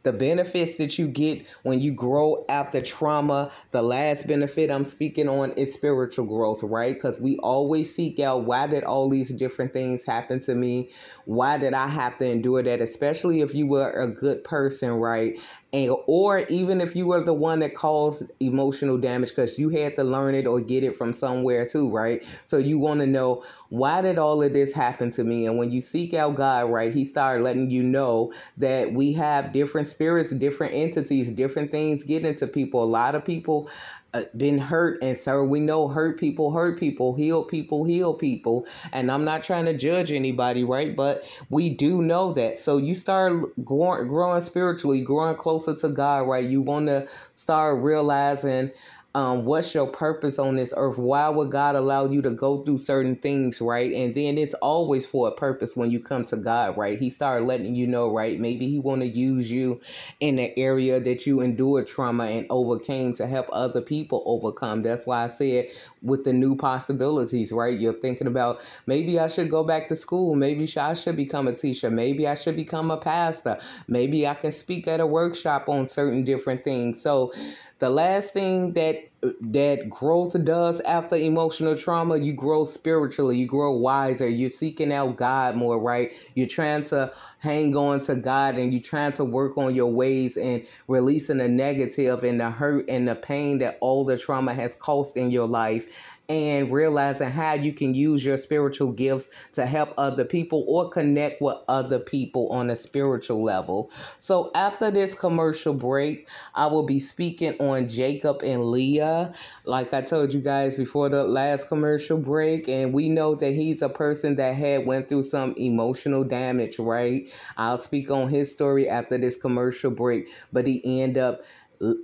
the 0.03 0.13
benefits 0.13 0.77
that 0.77 0.99
you 0.99 1.07
get 1.07 1.47
when 1.63 1.81
you 1.81 1.93
grow 1.93 2.45
after 2.49 2.81
trauma 2.81 3.51
the 3.71 3.83
last 3.83 4.27
benefit 4.27 4.71
i'm 4.71 4.85
speaking 4.85 5.29
on 5.29 5.53
is 5.53 5.75
spiritual 5.75 6.25
growth 6.27 6.63
right? 6.63 6.95
Because 6.95 7.21
we 7.21 7.37
always 7.39 7.95
seek 7.95 8.19
out 8.21 8.45
why 8.45 8.67
did 8.67 8.85
all 8.85 9.09
these 9.09 9.33
different 9.35 9.73
things 9.73 10.05
happen 10.05 10.41
to 10.41 10.55
me? 10.55 10.91
Why 11.25 11.59
did 11.59 11.75
i 11.75 11.87
have 11.87 12.19
to 12.19 12.27
endure 12.27 12.63
that? 12.63 12.81
Especially 12.81 13.41
if 13.41 13.55
you 13.55 13.67
were 13.67 13.91
a 13.91 14.09
good 14.09 14.45
person 14.45 14.93
right 14.93 15.39
and 15.73 15.95
or 16.07 16.41
even 16.49 16.81
if 16.81 16.95
you 16.95 17.07
were 17.07 17.23
the 17.23 17.33
one 17.33 17.61
that 17.61 17.75
caused 17.75 18.25
emotional 18.41 18.99
damage 18.99 19.31
because 19.31 19.59
you 19.59 19.71
had 19.71 19.97
to 19.97 20.05
learn 20.05 20.35
it 20.35 20.47
or 20.47 20.61
get 20.61 20.85
it 20.85 20.97
from 20.97 21.13
somewhere 21.13 21.67
too 21.67 21.89
right? 21.91 22.23
So 22.45 22.59
you 22.59 22.79
want 22.79 23.01
to 23.01 23.07
know 23.07 23.43
why 23.71 24.03
did 24.03 24.19
all 24.19 24.43
of 24.43 24.53
this 24.53 24.73
happen 24.73 25.11
to 25.13 25.25
me? 25.25 25.47
And 25.47 25.57
when 25.57 25.71
you 25.71 25.81
seek 25.81 26.15
out 26.15 26.37
god 26.37 26.71
right 26.71 26.93
he 26.93 27.05
started 27.05 27.43
letting 27.43 27.71
you 27.71 27.83
know 27.83 28.33
that 28.59 28.93
we 28.93 29.13
have 29.15 29.53
different 29.53 29.89
spirits 29.89 30.31
different 30.31 30.75
entities 30.75 31.31
different 31.31 31.71
things 31.71 32.03
get 32.03 32.25
into 32.25 32.47
people. 32.47 32.83
A 32.83 32.85
lot 32.85 33.15
of 33.15 33.25
people 33.25 33.71
uh, 34.15 34.23
been 34.37 34.59
hurt. 34.59 35.03
And 35.03 35.17
so 35.17 35.45
we 35.45 35.61
know 35.61 35.89
hurt 35.89 36.19
people 36.19 36.53
hurt 36.53 36.79
people 36.79 37.15
heal 37.15 37.45
people 37.45 37.85
heal 37.85 38.15
people. 38.15 38.67
And 38.93 39.11
i'm 39.11 39.25
not 39.25 39.45
trying 39.45 39.65
to 39.67 39.77
judge 39.77 40.13
anybody 40.13 40.65
right? 40.65 40.95
But 40.95 41.25
we 41.51 41.71
do 41.71 42.03
know 42.03 42.33
that. 42.33 42.61
So 42.61 42.77
you 42.77 42.95
start 42.95 43.35
growing, 43.65 44.09
growing 44.09 44.43
spiritually 44.43 45.01
growing 45.01 45.37
closer 45.37 45.75
to 45.77 45.89
god 45.89 46.29
right? 46.29 46.49
You 46.49 46.61
want 46.61 46.87
to 46.89 47.09
start 47.35 47.83
realizing 47.83 48.71
um, 49.15 49.45
what's 49.45 49.75
your 49.75 49.89
purpose 49.89 50.39
on 50.39 50.57
this 50.57 50.73
earth? 50.77 50.97
Why 50.97 51.29
would 51.29 51.51
God 51.51 51.77
allow 51.77 52.07
you 52.07 52.23
to 52.23 52.31
go 52.31 52.63
through 52.63 52.79
certain 52.79 53.17
things, 53.17 53.61
right? 53.61 53.93
And 53.93 54.15
then 54.15 54.39
it's 54.39 54.55
always 54.55 55.05
for 55.05 55.29
a 55.29 55.33
purpose 55.33 55.77
when 55.77 55.91
you 55.91 56.01
come 56.01 56.25
to 56.27 56.37
God, 56.37 56.79
right? 56.79 56.99
He 56.99 57.11
started 57.11 57.45
letting 57.45 57.75
you 57.75 57.87
know, 57.87 58.11
right? 58.11 58.41
Maybe 58.41 58.71
He 58.71 58.79
want 58.79 59.03
to 59.03 59.09
use 59.09 59.51
you 59.51 59.81
in 60.21 60.37
the 60.37 60.59
area 60.59 60.99
that 61.01 61.27
you 61.27 61.43
endured 61.43 61.87
trauma 61.89 62.25
and 62.25 62.47
overcame 62.49 63.13
to 63.15 63.27
help 63.27 63.47
other 63.53 63.83
people 63.83 64.23
overcome. 64.25 64.83
That's 64.83 65.07
why 65.07 65.25
I 65.25 65.29
said 65.29 65.67
with 66.03 66.25
the 66.25 66.33
new 66.33 66.57
possibilities, 66.57 67.53
right? 67.53 67.79
You're 67.79 67.93
thinking 67.93 68.27
about 68.27 68.61
maybe 68.87 69.19
I 69.19 69.29
should 69.29 69.51
go 69.51 69.63
back 69.65 69.89
to 69.89 69.97
school. 69.97 70.35
Maybe 70.35 70.69
I 70.77 70.95
should 70.95 71.17
become 71.17 71.49
a 71.49 71.53
teacher. 71.53 71.91
Maybe 71.91 72.27
I 72.27 72.35
should 72.35 72.57
become 72.57 72.91
a 72.91 72.97
pastor. 72.97 73.59
Maybe 73.89 74.27
I 74.27 74.35
can 74.35 74.53
speak 74.53 74.89
at 74.89 75.01
a 75.01 75.07
workshop 75.07 75.69
on 75.69 75.89
certain 75.89 76.25
different 76.25 76.65
things. 76.65 77.01
So 77.01 77.33
the 77.79 77.91
last 77.91 78.33
thing 78.33 78.73
that 78.75 79.12
that 79.41 79.89
growth 79.89 80.43
does 80.45 80.81
after 80.81 81.15
emotional 81.15 81.77
trauma, 81.77 82.17
you 82.17 82.33
grow 82.33 82.65
spiritually, 82.65 83.39
you 83.39 83.47
grow 83.47 83.71
wiser, 83.71 84.29
you're 84.29 84.51
seeking 84.51 84.93
out 84.93 85.17
God 85.17 85.55
more, 85.55 85.81
right? 85.81 86.11
You're 86.35 86.49
trying 86.49 86.85
to 86.85 87.13
hang 87.39 87.77
on 87.77 88.01
to 88.01 88.17
God 88.17 88.57
and 88.57 88.73
you're 88.73 88.83
trying 88.83 89.13
to 89.15 89.25
work 89.25 89.57
on 89.57 89.75
your 89.77 89.93
ways 89.93 90.37
and 90.37 90.67
releasing 90.89 91.39
the 91.39 91.49
negative 91.49 92.25
and 92.25 92.41
the 92.41 92.51
hurt 92.51 92.89
and 92.89 93.09
the 93.09 93.15
pain 93.15 93.59
that 93.59 93.79
all 93.81 94.05
the 94.05 94.19
trauma 94.19 94.55
has 94.55 94.75
caused 94.77 95.17
in 95.17 95.31
your 95.31 95.47
life 95.47 95.87
and 96.29 96.73
realizing 96.73 97.31
how 97.31 97.55
you 97.55 97.73
can 97.73 97.95
use 97.95 98.25
your 98.25 98.39
spiritual 98.39 98.93
gifts 98.93 99.29
to 99.53 99.67
help 99.67 99.93
other 99.99 100.25
people 100.25 100.65
or 100.67 100.89
connect 100.91 101.43
with 101.43 101.57
other 101.69 101.99
people 101.99 102.49
on 102.51 102.71
a 102.71 102.77
spiritual 102.77 103.43
level. 103.43 103.91
So, 104.19 104.51
after 104.55 104.91
this 104.91 105.15
commercial 105.15 105.75
break, 105.75 106.27
I 106.55 106.67
will 106.67 106.85
be 106.85 106.99
speaking 106.99 107.55
on 107.61 107.89
Jacob 107.89 108.43
and 108.43 108.65
Leah. 108.65 109.35
Like 109.65 109.93
I 109.93 110.01
told 110.01 110.33
you 110.33 110.41
guys 110.41 110.77
before 110.77 111.09
the 111.09 111.25
last 111.25 111.69
commercial 111.69 112.19
break, 112.19 112.69
and 112.69 112.93
we 112.93 113.09
know 113.09 113.35
that 113.35 113.53
he's 113.53 113.83
a 113.83 113.89
person 113.89 114.37
that 114.37 114.55
had 114.55 114.87
went 114.87 115.09
through 115.09 115.23
some 115.23 115.55
emotional 115.57 116.25
damage, 116.25 116.79
right? 116.79 117.25
I'll 117.57 117.79
speak 117.79 118.11
on 118.11 118.29
his 118.29 118.51
story 118.51 118.89
after 118.89 119.19
this 119.19 119.37
commercial 119.37 119.91
break, 119.91 120.29
but 120.53 120.67
he 120.67 120.81
ended 120.85 121.23
up 121.23 121.43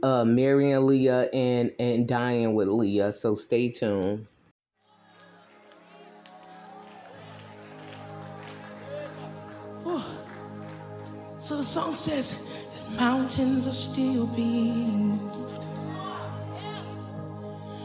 uh, 0.02 0.24
marrying 0.24 0.86
Leah 0.86 1.28
and 1.32 1.72
and 1.78 2.08
dying 2.08 2.54
with 2.54 2.68
Leah. 2.68 3.12
So 3.12 3.34
stay 3.34 3.70
tuned. 3.70 4.26
So 11.40 11.56
the 11.56 11.64
song 11.64 11.94
says 11.94 12.32
that 12.74 13.00
mountains 13.00 13.66
are 13.66 13.72
still 13.72 14.26
being 14.26 15.16
moved, 15.16 15.66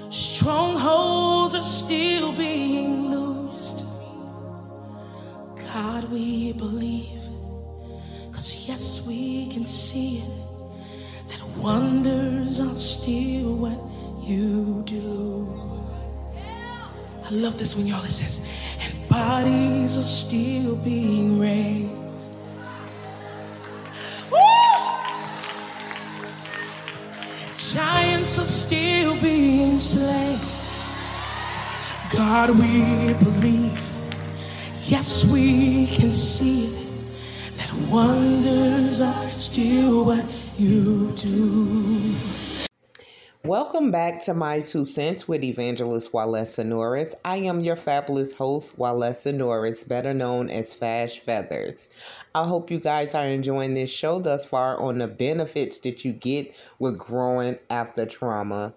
strongholds 0.09 1.55
are 1.55 1.63
still 1.63 2.33
being 2.33 3.09
loosed. 3.09 3.85
God, 5.73 6.11
we 6.11 6.51
believe, 6.51 7.21
because 8.27 8.67
yes, 8.67 9.07
we 9.07 9.47
can 9.47 9.65
see 9.65 10.17
it, 10.17 10.42
wonders 11.57 12.59
are 12.59 12.77
still 12.77 13.55
what 13.55 13.79
you 14.27 14.83
do. 14.85 15.83
I 17.25 17.29
love 17.29 17.57
this 17.57 17.75
when 17.75 17.87
y'all 17.87 18.03
it 18.03 18.11
says, 18.11 18.47
and 18.81 19.09
bodies 19.09 19.97
are 19.97 20.03
still 20.03 20.75
being 20.77 21.39
raised. 21.39 21.93
Giants 27.73 28.37
are 28.39 28.45
still 28.45 29.19
being 29.19 29.79
slain. 29.79 30.39
God, 32.15 32.51
we 32.51 33.13
believe. 33.23 33.81
Yes, 34.85 35.25
we 35.31 35.87
can 35.87 36.11
see 36.11 36.65
it. 36.65 37.55
That 37.55 37.73
wonders 37.89 39.01
are 39.01 39.23
still 39.23 40.05
what 40.05 40.39
you 40.57 41.11
do. 41.13 42.15
Welcome 43.43 43.91
back 43.91 44.23
to 44.25 44.33
My 44.33 44.61
Two 44.61 44.85
Cents 44.85 45.27
with 45.27 45.43
Evangelist 45.43 46.11
Walesa 46.11 46.63
Norris. 46.63 47.15
I 47.25 47.37
am 47.37 47.61
your 47.61 47.75
fabulous 47.75 48.33
host, 48.33 48.77
Walesa 48.77 49.33
Norris, 49.33 49.83
better 49.83 50.13
known 50.13 50.49
as 50.49 50.73
Fash 50.73 51.19
Feathers. 51.19 51.89
I 52.35 52.45
hope 52.45 52.69
you 52.69 52.79
guys 52.79 53.15
are 53.15 53.27
enjoying 53.27 53.73
this 53.73 53.89
show 53.89 54.19
thus 54.19 54.45
far 54.45 54.79
on 54.79 54.99
the 54.99 55.07
benefits 55.07 55.79
that 55.79 56.05
you 56.05 56.13
get 56.13 56.53
with 56.79 56.97
growing 56.97 57.57
after 57.69 58.05
trauma 58.05 58.73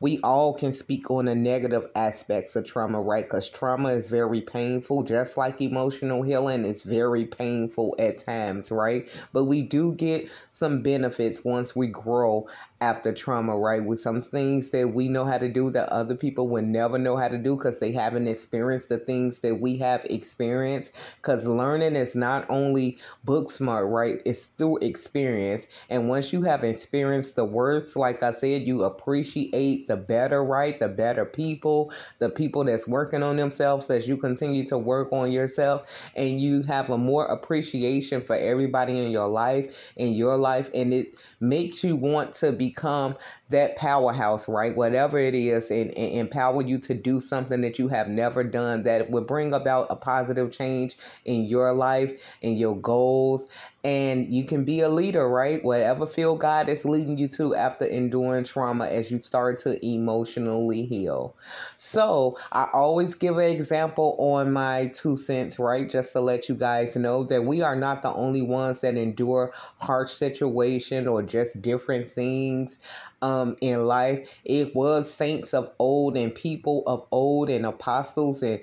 we 0.00 0.20
all 0.22 0.54
can 0.54 0.72
speak 0.72 1.10
on 1.10 1.24
the 1.24 1.34
negative 1.34 1.88
aspects 1.94 2.54
of 2.56 2.64
trauma, 2.64 3.00
right? 3.00 3.24
Because 3.24 3.48
trauma 3.48 3.90
is 3.90 4.08
very 4.08 4.40
painful, 4.40 5.02
just 5.02 5.36
like 5.36 5.60
emotional 5.60 6.22
healing 6.22 6.64
is 6.64 6.82
very 6.82 7.24
painful 7.24 7.96
at 7.98 8.24
times, 8.24 8.70
right? 8.70 9.08
But 9.32 9.44
we 9.44 9.62
do 9.62 9.94
get 9.94 10.28
some 10.52 10.82
benefits 10.82 11.44
once 11.44 11.74
we 11.74 11.88
grow 11.88 12.46
after 12.80 13.12
trauma, 13.12 13.56
right? 13.56 13.84
With 13.84 14.00
some 14.00 14.22
things 14.22 14.70
that 14.70 14.94
we 14.94 15.08
know 15.08 15.24
how 15.24 15.38
to 15.38 15.48
do 15.48 15.70
that 15.70 15.88
other 15.88 16.14
people 16.14 16.48
would 16.48 16.64
never 16.64 16.96
know 16.98 17.16
how 17.16 17.28
to 17.28 17.38
do 17.38 17.56
because 17.56 17.80
they 17.80 17.92
haven't 17.92 18.28
experienced 18.28 18.88
the 18.88 18.98
things 18.98 19.40
that 19.40 19.56
we 19.56 19.78
have 19.78 20.04
experienced. 20.04 20.92
Because 21.16 21.46
learning 21.46 21.96
is 21.96 22.14
not 22.14 22.46
only 22.48 22.98
book 23.24 23.50
smart, 23.50 23.88
right? 23.88 24.22
It's 24.24 24.46
through 24.58 24.78
experience. 24.78 25.66
And 25.90 26.08
once 26.08 26.32
you 26.32 26.42
have 26.42 26.62
experienced 26.62 27.34
the 27.34 27.44
worst, 27.44 27.96
like 27.96 28.22
I 28.22 28.32
said, 28.32 28.62
you 28.62 28.84
appreciate 28.84 29.87
the 29.88 29.96
better, 29.96 30.44
right? 30.44 30.78
The 30.78 30.88
better 30.88 31.24
people, 31.24 31.92
the 32.20 32.30
people 32.30 32.64
that's 32.64 32.86
working 32.86 33.22
on 33.22 33.36
themselves 33.36 33.90
as 33.90 34.06
you 34.06 34.16
continue 34.16 34.66
to 34.68 34.78
work 34.78 35.12
on 35.12 35.32
yourself. 35.32 35.88
And 36.16 36.40
you 36.40 36.62
have 36.64 36.90
a 36.90 36.98
more 36.98 37.26
appreciation 37.26 38.22
for 38.22 38.36
everybody 38.36 38.98
in 39.04 39.10
your 39.10 39.28
life, 39.28 39.74
in 39.96 40.12
your 40.12 40.36
life. 40.36 40.70
And 40.74 40.94
it 40.94 41.14
makes 41.40 41.82
you 41.82 41.96
want 41.96 42.32
to 42.34 42.52
become 42.52 43.16
that 43.50 43.76
powerhouse, 43.76 44.48
right? 44.48 44.76
Whatever 44.76 45.18
it 45.18 45.34
is, 45.34 45.70
and, 45.70 45.96
and 45.96 46.12
empower 46.12 46.62
you 46.62 46.78
to 46.80 46.94
do 46.94 47.20
something 47.20 47.60
that 47.62 47.78
you 47.78 47.88
have 47.88 48.08
never 48.08 48.44
done 48.44 48.82
that 48.82 49.10
will 49.10 49.24
bring 49.24 49.54
about 49.54 49.86
a 49.90 49.96
positive 49.96 50.52
change 50.52 50.96
in 51.24 51.44
your 51.44 51.72
life, 51.72 52.12
and 52.42 52.58
your 52.58 52.76
goals, 52.76 53.46
and 53.84 54.26
you 54.26 54.44
can 54.44 54.64
be 54.64 54.80
a 54.80 54.88
leader, 54.88 55.28
right? 55.28 55.64
Whatever 55.64 56.06
field 56.06 56.40
God 56.40 56.68
is 56.68 56.84
leading 56.84 57.16
you 57.16 57.28
to 57.28 57.54
after 57.54 57.84
enduring 57.86 58.44
trauma 58.44 58.86
as 58.86 59.10
you 59.10 59.22
start 59.22 59.60
to 59.60 59.84
emotionally 59.86 60.84
heal. 60.84 61.34
So, 61.76 62.36
I 62.52 62.68
always 62.72 63.14
give 63.14 63.38
an 63.38 63.50
example 63.50 64.16
on 64.18 64.52
my 64.52 64.86
two 64.94 65.16
cents, 65.16 65.58
right? 65.58 65.88
Just 65.88 66.12
to 66.12 66.20
let 66.20 66.48
you 66.48 66.54
guys 66.54 66.96
know 66.96 67.24
that 67.24 67.44
we 67.44 67.62
are 67.62 67.76
not 67.76 68.02
the 68.02 68.12
only 68.12 68.42
ones 68.42 68.80
that 68.80 68.96
endure 68.96 69.52
harsh 69.78 70.10
situation 70.10 71.06
or 71.08 71.22
just 71.22 71.62
different 71.62 72.10
things 72.10 72.78
um, 73.22 73.56
in 73.60 73.86
life. 73.86 74.28
It 74.44 74.74
was 74.74 75.12
saints 75.12 75.54
of 75.54 75.70
old 75.78 76.16
and 76.16 76.34
people 76.34 76.84
of 76.86 77.06
old 77.12 77.50
and 77.50 77.66
apostles 77.66 78.42
and 78.42 78.60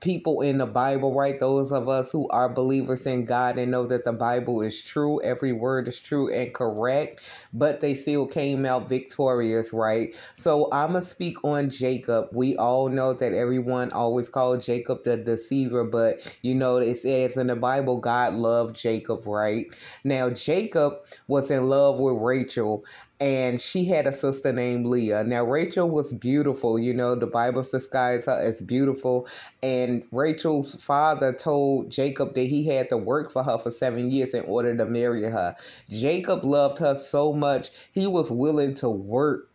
people 0.00 0.42
in 0.42 0.58
the 0.58 0.66
Bible, 0.66 1.14
right? 1.14 1.40
Those 1.40 1.72
of 1.72 1.88
us 1.90 2.12
who 2.12 2.28
are 2.30 2.48
believers 2.48 3.06
in 3.06 3.26
God 3.26 3.58
and 3.58 3.72
know 3.72 3.86
that 3.88 4.06
the 4.06 4.14
Bible 4.14 4.62
is 4.62 4.82
true, 4.82 5.22
every 5.22 5.52
word 5.52 5.88
is 5.88 6.00
true 6.00 6.32
and 6.32 6.54
correct, 6.54 7.22
but 7.52 7.80
they 7.80 7.94
still 7.94 8.26
came 8.26 8.66
out 8.66 8.88
victorious, 8.88 9.74
right? 9.74 10.14
So 10.36 10.70
I'm 10.72 10.92
going 10.92 11.04
to 11.04 11.10
speak 11.10 11.44
on 11.44 11.70
Jacob. 11.70 12.28
We 12.32 12.56
all 12.58 12.90
know 12.90 13.14
that 13.14 13.34
everyone 13.34 13.92
always 13.92 14.30
called 14.30 14.62
Jacob 14.62 15.04
the 15.04 15.18
deceiver, 15.18 15.84
but 15.84 16.20
you 16.42 16.54
know, 16.54 16.78
it 16.78 17.02
says 17.02 17.36
in 17.38 17.48
the 17.48 17.56
Bible, 17.56 17.98
God 17.98 18.34
loved 18.34 18.76
Jacob, 18.76 19.26
right? 19.26 19.66
Now, 20.04 20.30
Jacob 20.30 20.94
was 21.28 21.50
in 21.50 21.68
love 21.68 21.98
with 21.98 22.16
Rachel, 22.22 22.84
and 23.20 23.60
she 23.60 23.84
had 23.84 24.06
a 24.06 24.12
sister 24.12 24.52
named 24.52 24.86
Leah. 24.86 25.24
Now, 25.24 25.44
Rachel 25.44 25.90
was 25.90 26.12
beautiful. 26.12 26.78
You 26.78 26.94
know, 26.94 27.14
the 27.16 27.26
Bible 27.26 27.62
describes 27.62 28.26
her 28.26 28.38
as 28.38 28.60
beautiful. 28.60 29.26
And 29.62 30.04
Rachel's 30.12 30.76
father 30.76 31.32
told 31.32 31.90
Jacob 31.90 32.34
that 32.34 32.46
he 32.46 32.66
had 32.66 32.88
to 32.90 32.96
work 32.96 33.32
for 33.32 33.42
her 33.42 33.58
for 33.58 33.70
seven 33.72 34.10
years 34.12 34.34
in 34.34 34.44
order 34.44 34.76
to 34.76 34.86
marry 34.86 35.24
her. 35.24 35.56
Jacob 35.90 36.44
loved 36.44 36.78
her 36.78 36.96
so 36.96 37.32
much, 37.32 37.70
he 37.92 38.06
was 38.06 38.30
willing 38.30 38.74
to 38.76 38.88
work 38.88 39.47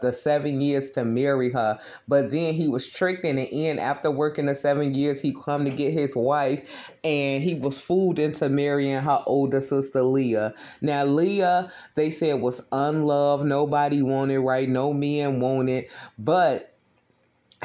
the 0.00 0.12
seven 0.12 0.60
years 0.60 0.90
to 0.92 1.04
marry 1.04 1.50
her. 1.50 1.78
But 2.08 2.30
then 2.30 2.54
he 2.54 2.68
was 2.68 2.88
tricked 2.88 3.24
in 3.24 3.36
the 3.36 3.68
end. 3.68 3.80
After 3.80 4.10
working 4.10 4.46
the 4.46 4.54
seven 4.54 4.94
years, 4.94 5.20
he 5.20 5.34
come 5.44 5.64
to 5.64 5.70
get 5.70 5.92
his 5.92 6.14
wife, 6.14 6.70
and 7.04 7.42
he 7.42 7.54
was 7.54 7.80
fooled 7.80 8.18
into 8.18 8.48
marrying 8.48 9.00
her 9.00 9.22
older 9.26 9.60
sister 9.60 10.02
Leah. 10.02 10.54
Now 10.80 11.04
Leah, 11.04 11.72
they 11.94 12.10
said 12.10 12.40
was 12.40 12.62
unloved. 12.72 13.46
Nobody 13.46 14.02
wanted, 14.02 14.40
right? 14.40 14.68
No 14.68 14.92
men 14.92 15.40
wanted, 15.40 15.86
but 16.18 16.69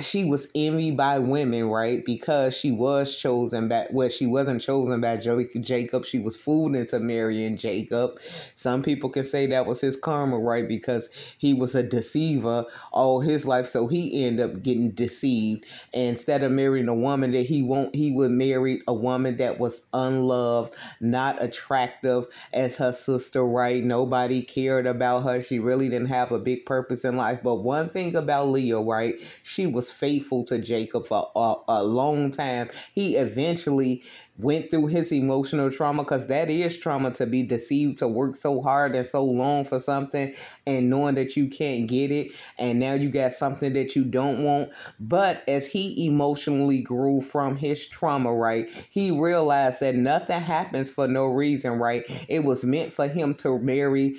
she 0.01 0.25
was 0.25 0.47
envied 0.53 0.97
by 0.97 1.19
women, 1.19 1.69
right? 1.69 2.03
Because 2.05 2.55
she 2.55 2.69
was 2.69 3.15
chosen 3.15 3.69
by 3.69 3.87
well, 3.91 4.09
she 4.09 4.25
wasn't 4.25 4.61
chosen 4.61 4.99
by 4.99 5.15
Jacob. 5.15 6.03
She 6.03 6.19
was 6.19 6.35
fooled 6.35 6.75
into 6.75 6.99
marrying 6.99 7.55
Jacob. 7.55 8.19
Some 8.55 8.83
people 8.83 9.09
can 9.09 9.23
say 9.23 9.45
that 9.47 9.65
was 9.65 9.79
his 9.79 9.95
karma, 9.95 10.37
right? 10.37 10.67
Because 10.67 11.07
he 11.37 11.53
was 11.53 11.75
a 11.75 11.83
deceiver 11.83 12.65
all 12.91 13.21
his 13.21 13.45
life, 13.45 13.67
so 13.67 13.87
he 13.87 14.25
ended 14.25 14.49
up 14.49 14.63
getting 14.63 14.91
deceived. 14.91 15.65
And 15.93 16.09
instead 16.17 16.43
of 16.43 16.51
marrying 16.51 16.89
a 16.89 16.93
woman 16.93 17.31
that 17.31 17.45
he 17.45 17.61
won't, 17.63 17.95
he 17.95 18.11
would 18.11 18.31
marry 18.31 18.81
a 18.87 18.93
woman 18.93 19.37
that 19.37 19.59
was 19.59 19.81
unloved, 19.93 20.73
not 20.99 21.41
attractive 21.41 22.27
as 22.53 22.75
her 22.77 22.91
sister, 22.91 23.45
right? 23.45 23.83
Nobody 23.83 24.41
cared 24.41 24.87
about 24.87 25.23
her. 25.23 25.41
She 25.41 25.59
really 25.59 25.87
didn't 25.87 26.09
have 26.09 26.31
a 26.33 26.39
big 26.39 26.65
purpose 26.65 27.05
in 27.05 27.15
life. 27.15 27.39
But 27.43 27.55
one 27.55 27.89
thing 27.89 28.15
about 28.15 28.49
Leah, 28.49 28.81
right? 28.81 29.15
She 29.43 29.65
was 29.67 29.84
was 29.85 29.91
faithful 29.91 30.43
to 30.43 30.59
Jacob 30.59 31.05
for 31.05 31.29
a, 31.35 31.55
a 31.67 31.83
long 31.83 32.31
time. 32.31 32.69
He 32.93 33.17
eventually 33.17 34.03
went 34.37 34.71
through 34.71 34.87
his 34.87 35.11
emotional 35.11 35.69
trauma 35.69 36.03
because 36.03 36.25
that 36.27 36.49
is 36.49 36.75
trauma 36.75 37.11
to 37.11 37.27
be 37.27 37.43
deceived 37.43 37.99
to 37.99 38.07
work 38.07 38.35
so 38.35 38.61
hard 38.61 38.95
and 38.95 39.07
so 39.07 39.23
long 39.23 39.63
for 39.63 39.79
something 39.79 40.33
and 40.65 40.89
knowing 40.89 41.15
that 41.15 41.37
you 41.37 41.47
can't 41.47 41.87
get 41.87 42.11
it 42.11 42.31
and 42.57 42.79
now 42.79 42.93
you 42.93 43.09
got 43.09 43.33
something 43.33 43.71
that 43.71 43.95
you 43.95 44.03
don't 44.03 44.43
want 44.43 44.69
but 44.99 45.41
as 45.47 45.65
he 45.65 46.05
emotionally 46.05 46.81
grew 46.81 47.21
from 47.21 47.55
his 47.55 47.85
trauma 47.85 48.33
right 48.33 48.69
he 48.89 49.09
realized 49.09 49.79
that 49.79 49.95
nothing 49.95 50.41
happens 50.41 50.89
for 50.89 51.07
no 51.07 51.27
reason 51.27 51.79
right 51.79 52.03
it 52.27 52.43
was 52.43 52.65
meant 52.65 52.91
for 52.91 53.07
him 53.07 53.33
to 53.33 53.57
marry 53.59 54.17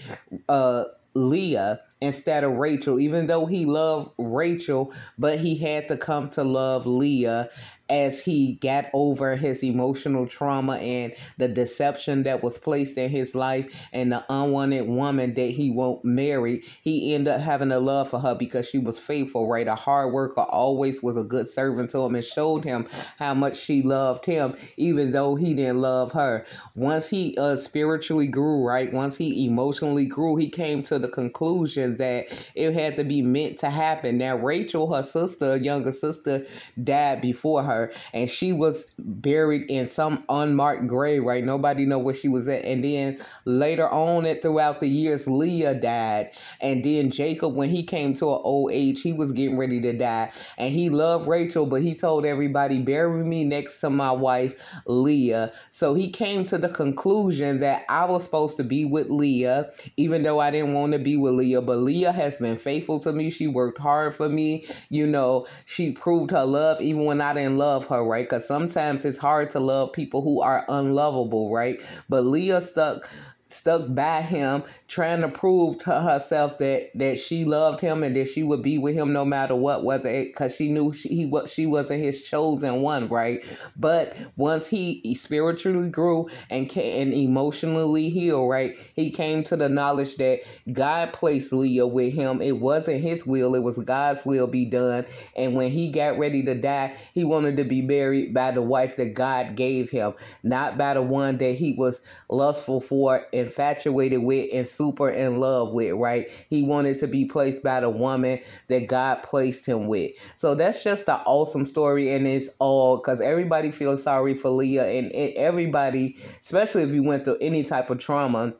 uh 0.48 0.85
Leah 1.14 1.81
instead 2.00 2.44
of 2.44 2.52
Rachel, 2.52 3.00
even 3.00 3.26
though 3.26 3.46
he 3.46 3.64
loved 3.64 4.11
Rachel, 4.18 4.92
but 5.18 5.38
he 5.38 5.56
had 5.56 5.88
to 5.88 5.96
come 5.96 6.28
to 6.30 6.44
love 6.44 6.87
Leah 6.87 7.48
as 7.88 8.20
he 8.20 8.55
got 8.55 8.87
over 8.92 9.37
his 9.37 9.62
emotional 9.62 10.27
trauma 10.27 10.77
and 10.77 11.14
the 11.38 11.49
deception 11.49 12.25
that 12.25 12.42
was 12.42 12.59
placed 12.59 12.96
in 12.96 13.11
his 13.11 13.35
life 13.35 13.72
and 13.92 14.12
the 14.12 14.25
unwanted 14.29 14.88
woman 14.88 15.35
that 15.35 15.51
he 15.51 15.70
won't 15.70 16.05
marry, 16.05 16.64
he 16.83 17.14
ended 17.14 17.35
up 17.35 17.40
having 17.40 17.70
a 17.70 17.79
love 17.79 18.11
for 18.11 18.18
her 18.18 18.35
because 18.35 18.68
she 18.68 18.79
was 18.79 18.99
faithful, 18.99 19.49
right? 19.49 19.68
A 19.68 19.75
hard 19.75 20.12
worker, 20.12 20.40
always 20.42 21.03
was 21.03 21.16
a 21.16 21.25
good 21.25 21.49
servant 21.49 21.90
to 21.90 21.99
him 22.01 22.14
and 22.14 22.25
showed 22.25 22.64
him 22.64 22.87
how 23.18 23.35
much 23.35 23.57
she 23.57 23.83
loved 23.83 24.25
him, 24.25 24.55
even 24.77 25.12
though 25.12 25.37
he 25.37 25.55
didn't 25.55 25.81
love 25.81 26.12
her. 26.12 26.44
Once 26.75 27.09
he 27.09 27.37
uh, 27.38 27.57
spiritually 27.57 28.27
grew, 28.27 28.66
right? 28.66 28.92
Once 28.92 29.16
he 29.16 29.46
emotionally 29.46 30.07
grew, 30.07 30.37
he 30.37 30.49
came 30.49 30.83
to 30.83 30.99
the 30.99 31.09
conclusion 31.09 31.96
that 31.96 32.27
it 32.55 32.75
had 32.75 32.96
to 32.96 33.05
be 33.05 33.22
meant 33.22 33.59
to 33.59 33.70
happen. 33.70 34.18
Now, 34.18 34.37
Rachel, 34.37 34.92
her 34.94 35.03
sister, 35.03 35.57
younger 35.57 35.92
sister, 35.92 36.46
died 36.83 37.20
before 37.20 37.62
her 37.62 37.76
her 37.77 37.93
and 38.12 38.31
she 38.31 38.53
was 38.53 38.87
buried 38.99 39.71
in 39.71 39.89
some 39.89 40.25
unmarked 40.29 40.87
grave 40.87 41.25
right? 41.25 41.45
Nobody 41.45 41.87
know 41.87 41.99
where 41.99 42.15
she 42.15 42.29
was 42.29 42.49
at. 42.49 42.65
And 42.65 42.85
then 42.85 43.19
later 43.45 43.89
on 43.89 44.27
it 44.27 44.43
throughout 44.43 44.81
the 44.81 44.89
years 44.89 45.27
leah 45.27 45.75
died. 45.75 46.31
And 46.61 46.85
then 46.85 47.11
jacob 47.11 47.55
when 47.55 47.69
he 47.69 47.83
came 47.83 48.15
to 48.15 48.27
an 48.27 48.41
old 48.43 48.73
age 48.73 49.03
he 49.03 49.12
was 49.12 49.33
getting 49.33 49.57
ready 49.57 49.81
to 49.81 49.93
die. 49.93 50.33
And 50.59 50.73
he 50.75 50.91
loved 50.91 51.29
rachel 51.29 51.67
but 51.67 51.83
he 51.83 51.95
told 51.95 52.25
everybody 52.25 52.79
bury 52.79 53.25
me 53.25 53.45
next 53.45 53.81
to 53.81 53.91
my 53.91 54.12
wife 54.12 54.55
leah. 54.87 55.53
So 55.71 55.95
he 55.95 56.11
came 56.11 56.45
to 56.47 56.59
the 56.59 56.69
conclusion 56.69 57.61
that 57.61 57.85
i 57.89 58.05
was 58.05 58.25
supposed 58.25 58.57
to 58.57 58.65
be 58.65 58.85
with 58.85 59.11
leah 59.11 59.71
even 59.97 60.23
though 60.23 60.39
i 60.39 60.51
didn't 60.51 60.75
want 60.75 60.93
to 60.93 60.99
be 60.99 61.17
with 61.17 61.35
leah 61.35 61.62
but 61.62 61.79
leah 61.79 62.12
has 62.12 62.39
been 62.39 62.57
faithful 62.57 62.99
to 63.01 63.12
me. 63.12 63.31
She 63.31 63.47
worked 63.47 63.79
hard 63.79 64.15
for 64.15 64.29
me 64.29 64.67
you 64.89 65.07
know. 65.07 65.47
She 65.65 65.93
proved 65.93 66.31
her 66.31 66.45
love 66.45 66.81
even 66.81 67.05
when 67.05 67.21
I 67.21 67.35
didn't 67.35 67.59
love 67.59 67.65
her, 67.74 68.05
right? 68.05 68.29
Because 68.29 68.46
sometimes 68.46 69.05
it's 69.05 69.18
hard 69.18 69.50
to 69.50 69.61
love 69.61 69.92
people 69.92 70.22
who 70.22 70.40
are 70.40 70.64
unlovable, 70.68 71.52
right? 71.52 71.81
But 72.09 72.24
Leah 72.24 72.62
stuck 72.62 73.09
stuck 73.48 73.82
by 73.94 74.22
him 74.22 74.62
trying 74.88 75.20
to 75.20 75.28
prove 75.28 75.78
to 75.78 76.00
herself 76.00 76.59
that 76.59 76.90
that 76.96 77.16
she 77.18 77.44
loved 77.44 77.80
him 77.80 78.02
and 78.02 78.16
that 78.16 78.26
she 78.26 78.42
would 78.42 78.62
be 78.62 78.76
with 78.76 78.94
him 78.94 79.12
no 79.12 79.24
matter 79.24 79.54
what 79.54 79.85
whether 79.85 80.24
because 80.24 80.56
she 80.56 80.68
knew 80.68 80.92
she 80.92 81.09
he 81.09 81.26
what 81.26 81.48
she 81.48 81.64
wasn't 81.64 82.02
his 82.02 82.22
chosen 82.22 82.82
one 82.82 83.09
right? 83.09 83.44
But 83.76 84.16
once 84.37 84.66
he, 84.66 85.00
he 85.04 85.14
spiritually 85.14 85.90
grew 85.90 86.28
and 86.50 86.68
came, 86.68 87.02
and 87.02 87.14
emotionally 87.14 88.11
healed 88.11 88.50
right 88.50 88.76
he 88.94 89.11
came 89.11 89.44
to 89.44 89.56
the 89.56 89.68
knowledge 89.68 90.16
that 90.16 90.40
god 90.72 91.12
placed 91.12 91.52
leah 91.52 91.87
with 91.87 92.12
him. 92.12 92.42
It 92.42 92.59
wasn't 92.61 93.00
his 93.00 93.24
will 93.26 93.54
it 93.54 93.62
was 93.62 93.78
god's 93.78 94.24
will 94.24 94.48
be 94.48 94.64
done. 94.64 95.06
And 95.37 95.54
when 95.54 95.70
he 95.70 95.88
got 95.88 96.18
ready 96.18 96.42
to 96.44 96.54
die 96.54 96.96
he 97.14 97.22
wanted 97.22 97.56
to 97.59 97.64
be 97.64 97.80
buried 97.80 98.35
by 98.35 98.50
the 98.50 98.62
wife 98.62 98.96
that 98.96 99.14
god 99.14 99.54
gave 99.54 99.88
him 99.90 100.14
not 100.42 100.76
by 100.76 100.94
the 100.94 101.02
one 101.02 101.38
that 101.38 101.54
he 101.54 101.74
was 101.74 102.00
lustful 102.28 102.80
for 102.80 103.26
infatuated 103.37 104.22
with 104.22 104.49
and 104.53 104.68
super 104.68 105.11
in 105.11 105.38
love 105.40 105.72
with, 105.72 105.94
right? 105.94 106.29
He 106.51 106.62
wanted 106.62 106.99
to 107.01 107.07
be 107.07 107.25
placed 107.25 107.62
by 107.62 107.81
the 107.81 107.90
woman 107.90 108.40
that 108.68 108.88
God 108.88 109.22
placed 109.22 109.66
him 109.66 109.87
with. 109.87 110.12
So 110.37 110.55
that's 110.55 110.83
just 110.83 111.09
an 111.09 111.20
awesome 111.27 111.64
story, 111.64 112.12
and 112.12 112.27
it's 112.27 112.49
all 112.59 112.96
because 112.96 113.20
everybody 113.20 113.70
feels 113.70 114.03
sorry 114.03 114.35
for 114.35 114.51
Leah, 114.51 114.87
and 114.87 115.12
everybody, 115.12 116.16
especially 116.42 116.83
if 116.83 116.90
you 116.90 117.03
went 117.03 117.25
through 117.25 117.38
any 117.40 117.62
type 117.62 117.90
of 117.90 117.99
trauma 117.99 118.55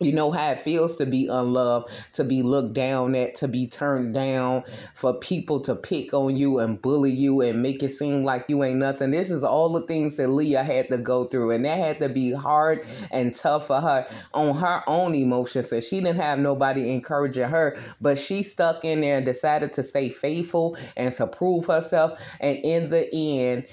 you 0.00 0.12
know 0.12 0.30
how 0.30 0.50
it 0.50 0.58
feels 0.58 0.96
to 0.96 1.06
be 1.06 1.28
unloved, 1.28 1.88
to 2.14 2.24
be 2.24 2.42
looked 2.42 2.72
down 2.72 3.14
at, 3.14 3.36
to 3.36 3.48
be 3.48 3.66
turned 3.66 4.14
down, 4.14 4.64
for 4.94 5.14
people 5.14 5.60
to 5.60 5.74
pick 5.74 6.12
on 6.12 6.36
you 6.36 6.58
and 6.58 6.82
bully 6.82 7.12
you 7.12 7.40
and 7.40 7.62
make 7.62 7.82
it 7.82 7.96
seem 7.96 8.24
like 8.24 8.44
you 8.48 8.62
ain't 8.64 8.78
nothing. 8.78 9.10
This 9.10 9.30
is 9.30 9.44
all 9.44 9.72
the 9.72 9.86
things 9.86 10.16
that 10.16 10.28
Leah 10.28 10.64
had 10.64 10.88
to 10.88 10.98
go 10.98 11.24
through, 11.26 11.52
and 11.52 11.64
that 11.64 11.78
had 11.78 12.00
to 12.00 12.08
be 12.08 12.32
hard 12.32 12.84
and 13.10 13.34
tough 13.34 13.68
for 13.68 13.80
her 13.80 14.06
on 14.32 14.56
her 14.56 14.82
own 14.88 15.14
emotions. 15.14 15.72
And 15.72 15.82
she 15.82 16.00
didn't 16.00 16.16
have 16.16 16.38
nobody 16.38 16.92
encouraging 16.92 17.48
her, 17.48 17.76
but 18.00 18.18
she 18.18 18.42
stuck 18.42 18.84
in 18.84 19.00
there 19.00 19.18
and 19.18 19.26
decided 19.26 19.72
to 19.74 19.82
stay 19.82 20.08
faithful 20.10 20.76
and 20.96 21.14
to 21.14 21.26
prove 21.26 21.66
herself. 21.66 22.18
And 22.40 22.58
in 22.58 22.90
the 22.90 23.08
end, 23.14 23.66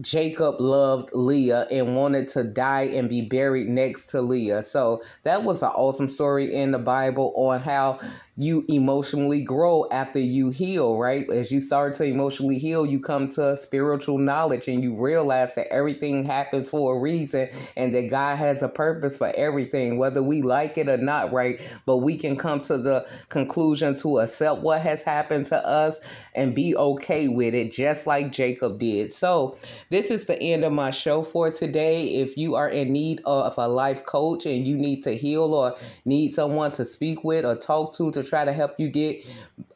Jacob 0.00 0.60
loved 0.60 1.10
Leah 1.14 1.66
and 1.70 1.96
wanted 1.96 2.28
to 2.28 2.44
die 2.44 2.82
and 2.82 3.08
be 3.08 3.22
buried 3.22 3.68
next 3.68 4.10
to 4.10 4.20
Leah. 4.20 4.62
So 4.62 5.02
that 5.22 5.42
was 5.42 5.62
an 5.62 5.70
awesome 5.70 6.08
story 6.08 6.54
in 6.54 6.72
the 6.72 6.78
Bible 6.78 7.32
on 7.36 7.60
how 7.60 7.98
you 8.38 8.64
emotionally 8.68 9.42
grow 9.42 9.86
after 9.90 10.18
you 10.18 10.50
heal, 10.50 10.98
right? 10.98 11.28
As 11.30 11.50
you 11.50 11.60
start 11.60 11.94
to 11.96 12.04
emotionally 12.04 12.58
heal, 12.58 12.84
you 12.84 13.00
come 13.00 13.30
to 13.30 13.56
spiritual 13.56 14.18
knowledge 14.18 14.68
and 14.68 14.82
you 14.82 14.94
realize 14.94 15.54
that 15.56 15.72
everything 15.72 16.22
happens 16.24 16.68
for 16.68 16.96
a 16.96 17.00
reason 17.00 17.48
and 17.76 17.94
that 17.94 18.10
God 18.10 18.36
has 18.36 18.62
a 18.62 18.68
purpose 18.68 19.16
for 19.16 19.32
everything, 19.36 19.96
whether 19.96 20.22
we 20.22 20.42
like 20.42 20.76
it 20.76 20.88
or 20.88 20.98
not, 20.98 21.32
right? 21.32 21.60
But 21.86 21.98
we 21.98 22.18
can 22.18 22.36
come 22.36 22.60
to 22.62 22.76
the 22.76 23.06
conclusion 23.30 23.98
to 24.00 24.18
accept 24.20 24.60
what 24.60 24.82
has 24.82 25.02
happened 25.02 25.46
to 25.46 25.66
us 25.66 25.96
and 26.34 26.54
be 26.54 26.76
okay 26.76 27.28
with 27.28 27.54
it, 27.54 27.72
just 27.72 28.06
like 28.06 28.32
Jacob 28.32 28.78
did. 28.78 29.12
So, 29.12 29.56
this 29.88 30.10
is 30.10 30.26
the 30.26 30.40
end 30.40 30.64
of 30.64 30.72
my 30.72 30.90
show 30.90 31.22
for 31.22 31.50
today. 31.50 32.04
If 32.16 32.36
you 32.36 32.54
are 32.54 32.68
in 32.68 32.92
need 32.92 33.22
of 33.24 33.54
a 33.56 33.66
life 33.66 34.04
coach 34.04 34.44
and 34.44 34.66
you 34.66 34.76
need 34.76 35.02
to 35.04 35.16
heal 35.16 35.54
or 35.54 35.76
need 36.04 36.34
someone 36.34 36.72
to 36.72 36.84
speak 36.84 37.24
with 37.24 37.46
or 37.46 37.56
talk 37.56 37.94
to 37.96 38.10
to 38.10 38.25
try 38.28 38.44
to 38.44 38.52
help 38.52 38.78
you 38.78 38.88
get 38.88 39.24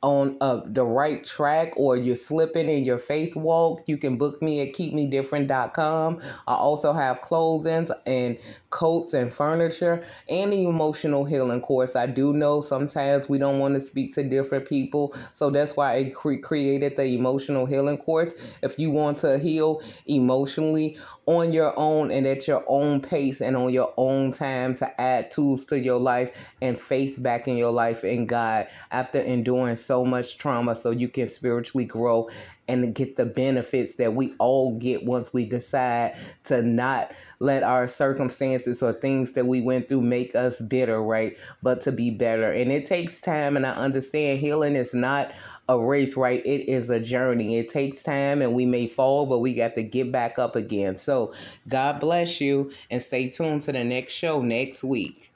on 0.02 0.36
uh, 0.40 0.62
the 0.64 0.84
right 0.84 1.24
track 1.24 1.74
or 1.76 1.96
you're 1.96 2.16
slipping 2.16 2.68
in 2.68 2.84
your 2.84 2.98
faith 2.98 3.36
walk, 3.36 3.82
you 3.86 3.98
can 3.98 4.16
book 4.16 4.40
me 4.40 4.60
at 4.62 4.72
keepmedifferent.com. 4.74 6.20
I 6.46 6.54
also 6.54 6.92
have 6.92 7.20
clothing 7.20 7.88
and 8.06 8.38
coats 8.70 9.12
and 9.12 9.32
furniture 9.32 10.02
and 10.28 10.52
the 10.52 10.64
emotional 10.64 11.24
healing 11.24 11.60
course. 11.60 11.96
I 11.96 12.06
do 12.06 12.32
know 12.32 12.62
sometimes 12.62 13.28
we 13.28 13.38
don't 13.38 13.58
want 13.58 13.74
to 13.74 13.80
speak 13.80 14.14
to 14.14 14.22
different 14.22 14.66
people, 14.66 15.14
so 15.34 15.50
that's 15.50 15.76
why 15.76 15.96
I 15.96 16.10
cre- 16.10 16.36
created 16.36 16.96
the 16.96 17.04
emotional 17.04 17.66
healing 17.66 17.98
course. 17.98 18.32
If 18.62 18.78
you 18.78 18.90
want 18.90 19.18
to 19.18 19.38
heal 19.38 19.82
emotionally 20.06 20.98
on 21.26 21.52
your 21.52 21.78
own 21.78 22.10
and 22.10 22.26
at 22.26 22.48
your 22.48 22.64
own 22.66 23.00
pace 23.00 23.40
and 23.40 23.56
on 23.56 23.72
your 23.72 23.92
own 23.96 24.32
time 24.32 24.74
to 24.74 25.00
add 25.00 25.30
tools 25.30 25.64
to 25.64 25.78
your 25.78 26.00
life 26.00 26.32
and 26.60 26.78
faith 26.78 27.22
back 27.22 27.46
in 27.46 27.56
your 27.56 27.70
life 27.70 28.02
in 28.02 28.26
God 28.26 28.66
after 28.90 29.20
enduring 29.20 29.76
so 29.90 30.04
much 30.04 30.38
trauma 30.38 30.76
so 30.76 30.90
you 30.90 31.08
can 31.08 31.28
spiritually 31.28 31.84
grow 31.84 32.28
and 32.68 32.94
get 32.94 33.16
the 33.16 33.26
benefits 33.26 33.94
that 33.94 34.14
we 34.14 34.32
all 34.38 34.78
get 34.78 35.04
once 35.04 35.32
we 35.32 35.44
decide 35.44 36.16
to 36.44 36.62
not 36.62 37.10
let 37.40 37.64
our 37.64 37.88
circumstances 37.88 38.84
or 38.84 38.92
things 38.92 39.32
that 39.32 39.48
we 39.48 39.60
went 39.60 39.88
through 39.88 40.00
make 40.00 40.36
us 40.36 40.60
bitter, 40.60 41.02
right? 41.02 41.36
But 41.60 41.80
to 41.80 41.90
be 41.90 42.08
better. 42.08 42.52
And 42.52 42.70
it 42.70 42.86
takes 42.86 43.18
time, 43.18 43.56
and 43.56 43.66
I 43.66 43.72
understand 43.72 44.38
healing 44.38 44.76
is 44.76 44.94
not 44.94 45.32
a 45.68 45.76
race, 45.76 46.16
right? 46.16 46.40
It 46.46 46.70
is 46.70 46.88
a 46.88 47.00
journey. 47.00 47.58
It 47.58 47.68
takes 47.68 48.00
time 48.00 48.42
and 48.42 48.54
we 48.54 48.66
may 48.66 48.86
fall, 48.86 49.26
but 49.26 49.40
we 49.40 49.54
got 49.54 49.74
to 49.74 49.82
get 49.82 50.12
back 50.12 50.38
up 50.38 50.54
again. 50.54 50.98
So, 50.98 51.34
God 51.66 51.98
bless 51.98 52.40
you 52.40 52.70
and 52.90 53.02
stay 53.02 53.28
tuned 53.28 53.62
to 53.62 53.72
the 53.72 53.82
next 53.82 54.12
show 54.12 54.40
next 54.40 54.84
week. 54.84 55.29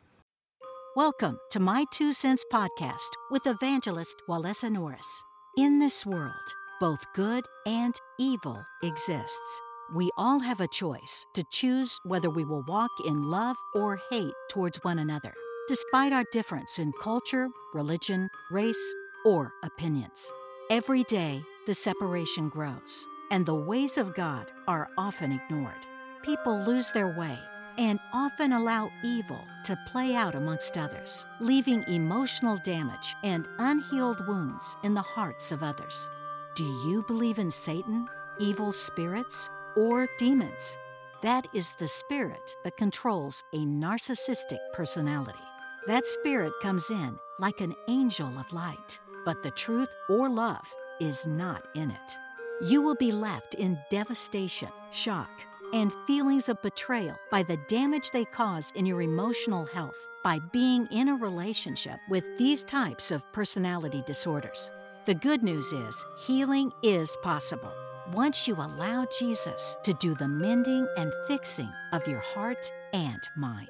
Welcome 0.96 1.40
to 1.50 1.58
My 1.58 1.86
Two 1.90 2.12
Cents 2.12 2.44
podcast 2.52 3.08
with 3.28 3.48
evangelist 3.48 4.22
Walesa 4.28 4.70
Norris. 4.70 5.24
In 5.56 5.80
this 5.80 6.06
world, 6.06 6.30
both 6.78 7.04
good 7.14 7.44
and 7.66 7.92
evil 8.20 8.64
exists. 8.80 9.60
We 9.92 10.12
all 10.16 10.38
have 10.38 10.60
a 10.60 10.68
choice 10.68 11.26
to 11.34 11.42
choose 11.50 11.98
whether 12.04 12.30
we 12.30 12.44
will 12.44 12.62
walk 12.68 12.92
in 13.04 13.24
love 13.24 13.56
or 13.74 13.98
hate 14.08 14.34
towards 14.48 14.78
one 14.84 15.00
another, 15.00 15.34
despite 15.66 16.12
our 16.12 16.22
difference 16.30 16.78
in 16.78 16.92
culture, 17.00 17.48
religion, 17.72 18.30
race, 18.52 18.94
or 19.26 19.52
opinions. 19.64 20.30
Every 20.70 21.02
day, 21.02 21.42
the 21.66 21.74
separation 21.74 22.48
grows, 22.48 23.04
and 23.32 23.44
the 23.44 23.56
ways 23.56 23.98
of 23.98 24.14
God 24.14 24.52
are 24.68 24.90
often 24.96 25.32
ignored. 25.32 25.86
People 26.22 26.56
lose 26.64 26.92
their 26.92 27.18
way 27.18 27.36
and 27.78 27.98
often 28.12 28.52
allow 28.52 28.90
evil 29.02 29.44
to 29.64 29.78
play 29.86 30.14
out 30.14 30.34
amongst 30.34 30.78
others, 30.78 31.26
leaving 31.40 31.82
emotional 31.84 32.56
damage 32.58 33.14
and 33.24 33.48
unhealed 33.58 34.26
wounds 34.26 34.76
in 34.82 34.94
the 34.94 35.02
hearts 35.02 35.52
of 35.52 35.62
others. 35.62 36.08
Do 36.54 36.64
you 36.64 37.04
believe 37.06 37.38
in 37.38 37.50
Satan, 37.50 38.06
evil 38.38 38.72
spirits, 38.72 39.48
or 39.76 40.08
demons? 40.18 40.76
That 41.22 41.46
is 41.52 41.72
the 41.72 41.88
spirit 41.88 42.56
that 42.64 42.76
controls 42.76 43.42
a 43.52 43.58
narcissistic 43.58 44.60
personality. 44.72 45.38
That 45.86 46.06
spirit 46.06 46.52
comes 46.62 46.90
in 46.90 47.18
like 47.38 47.60
an 47.60 47.74
angel 47.88 48.38
of 48.38 48.52
light 48.52 49.00
but 49.24 49.42
the 49.42 49.50
truth 49.50 49.88
or 50.08 50.28
love 50.28 50.74
is 51.00 51.26
not 51.26 51.66
in 51.74 51.90
it. 51.90 52.18
You 52.62 52.82
will 52.82 52.94
be 52.94 53.10
left 53.10 53.54
in 53.54 53.78
devastation, 53.90 54.68
shock, 54.90 55.30
and 55.74 55.92
feelings 56.06 56.48
of 56.48 56.62
betrayal 56.62 57.18
by 57.32 57.42
the 57.42 57.58
damage 57.68 58.12
they 58.12 58.24
cause 58.24 58.72
in 58.76 58.86
your 58.86 59.02
emotional 59.02 59.66
health 59.66 60.08
by 60.22 60.38
being 60.52 60.86
in 60.92 61.08
a 61.08 61.16
relationship 61.16 61.98
with 62.08 62.38
these 62.38 62.62
types 62.62 63.10
of 63.10 63.30
personality 63.32 64.02
disorders. 64.06 64.70
The 65.04 65.16
good 65.16 65.42
news 65.42 65.72
is 65.72 66.04
healing 66.16 66.72
is 66.84 67.16
possible 67.22 67.74
once 68.12 68.46
you 68.46 68.54
allow 68.54 69.06
Jesus 69.18 69.76
to 69.82 69.92
do 69.94 70.14
the 70.14 70.28
mending 70.28 70.86
and 70.96 71.12
fixing 71.26 71.72
of 71.92 72.06
your 72.06 72.20
heart 72.20 72.70
and 72.92 73.20
mind. 73.36 73.68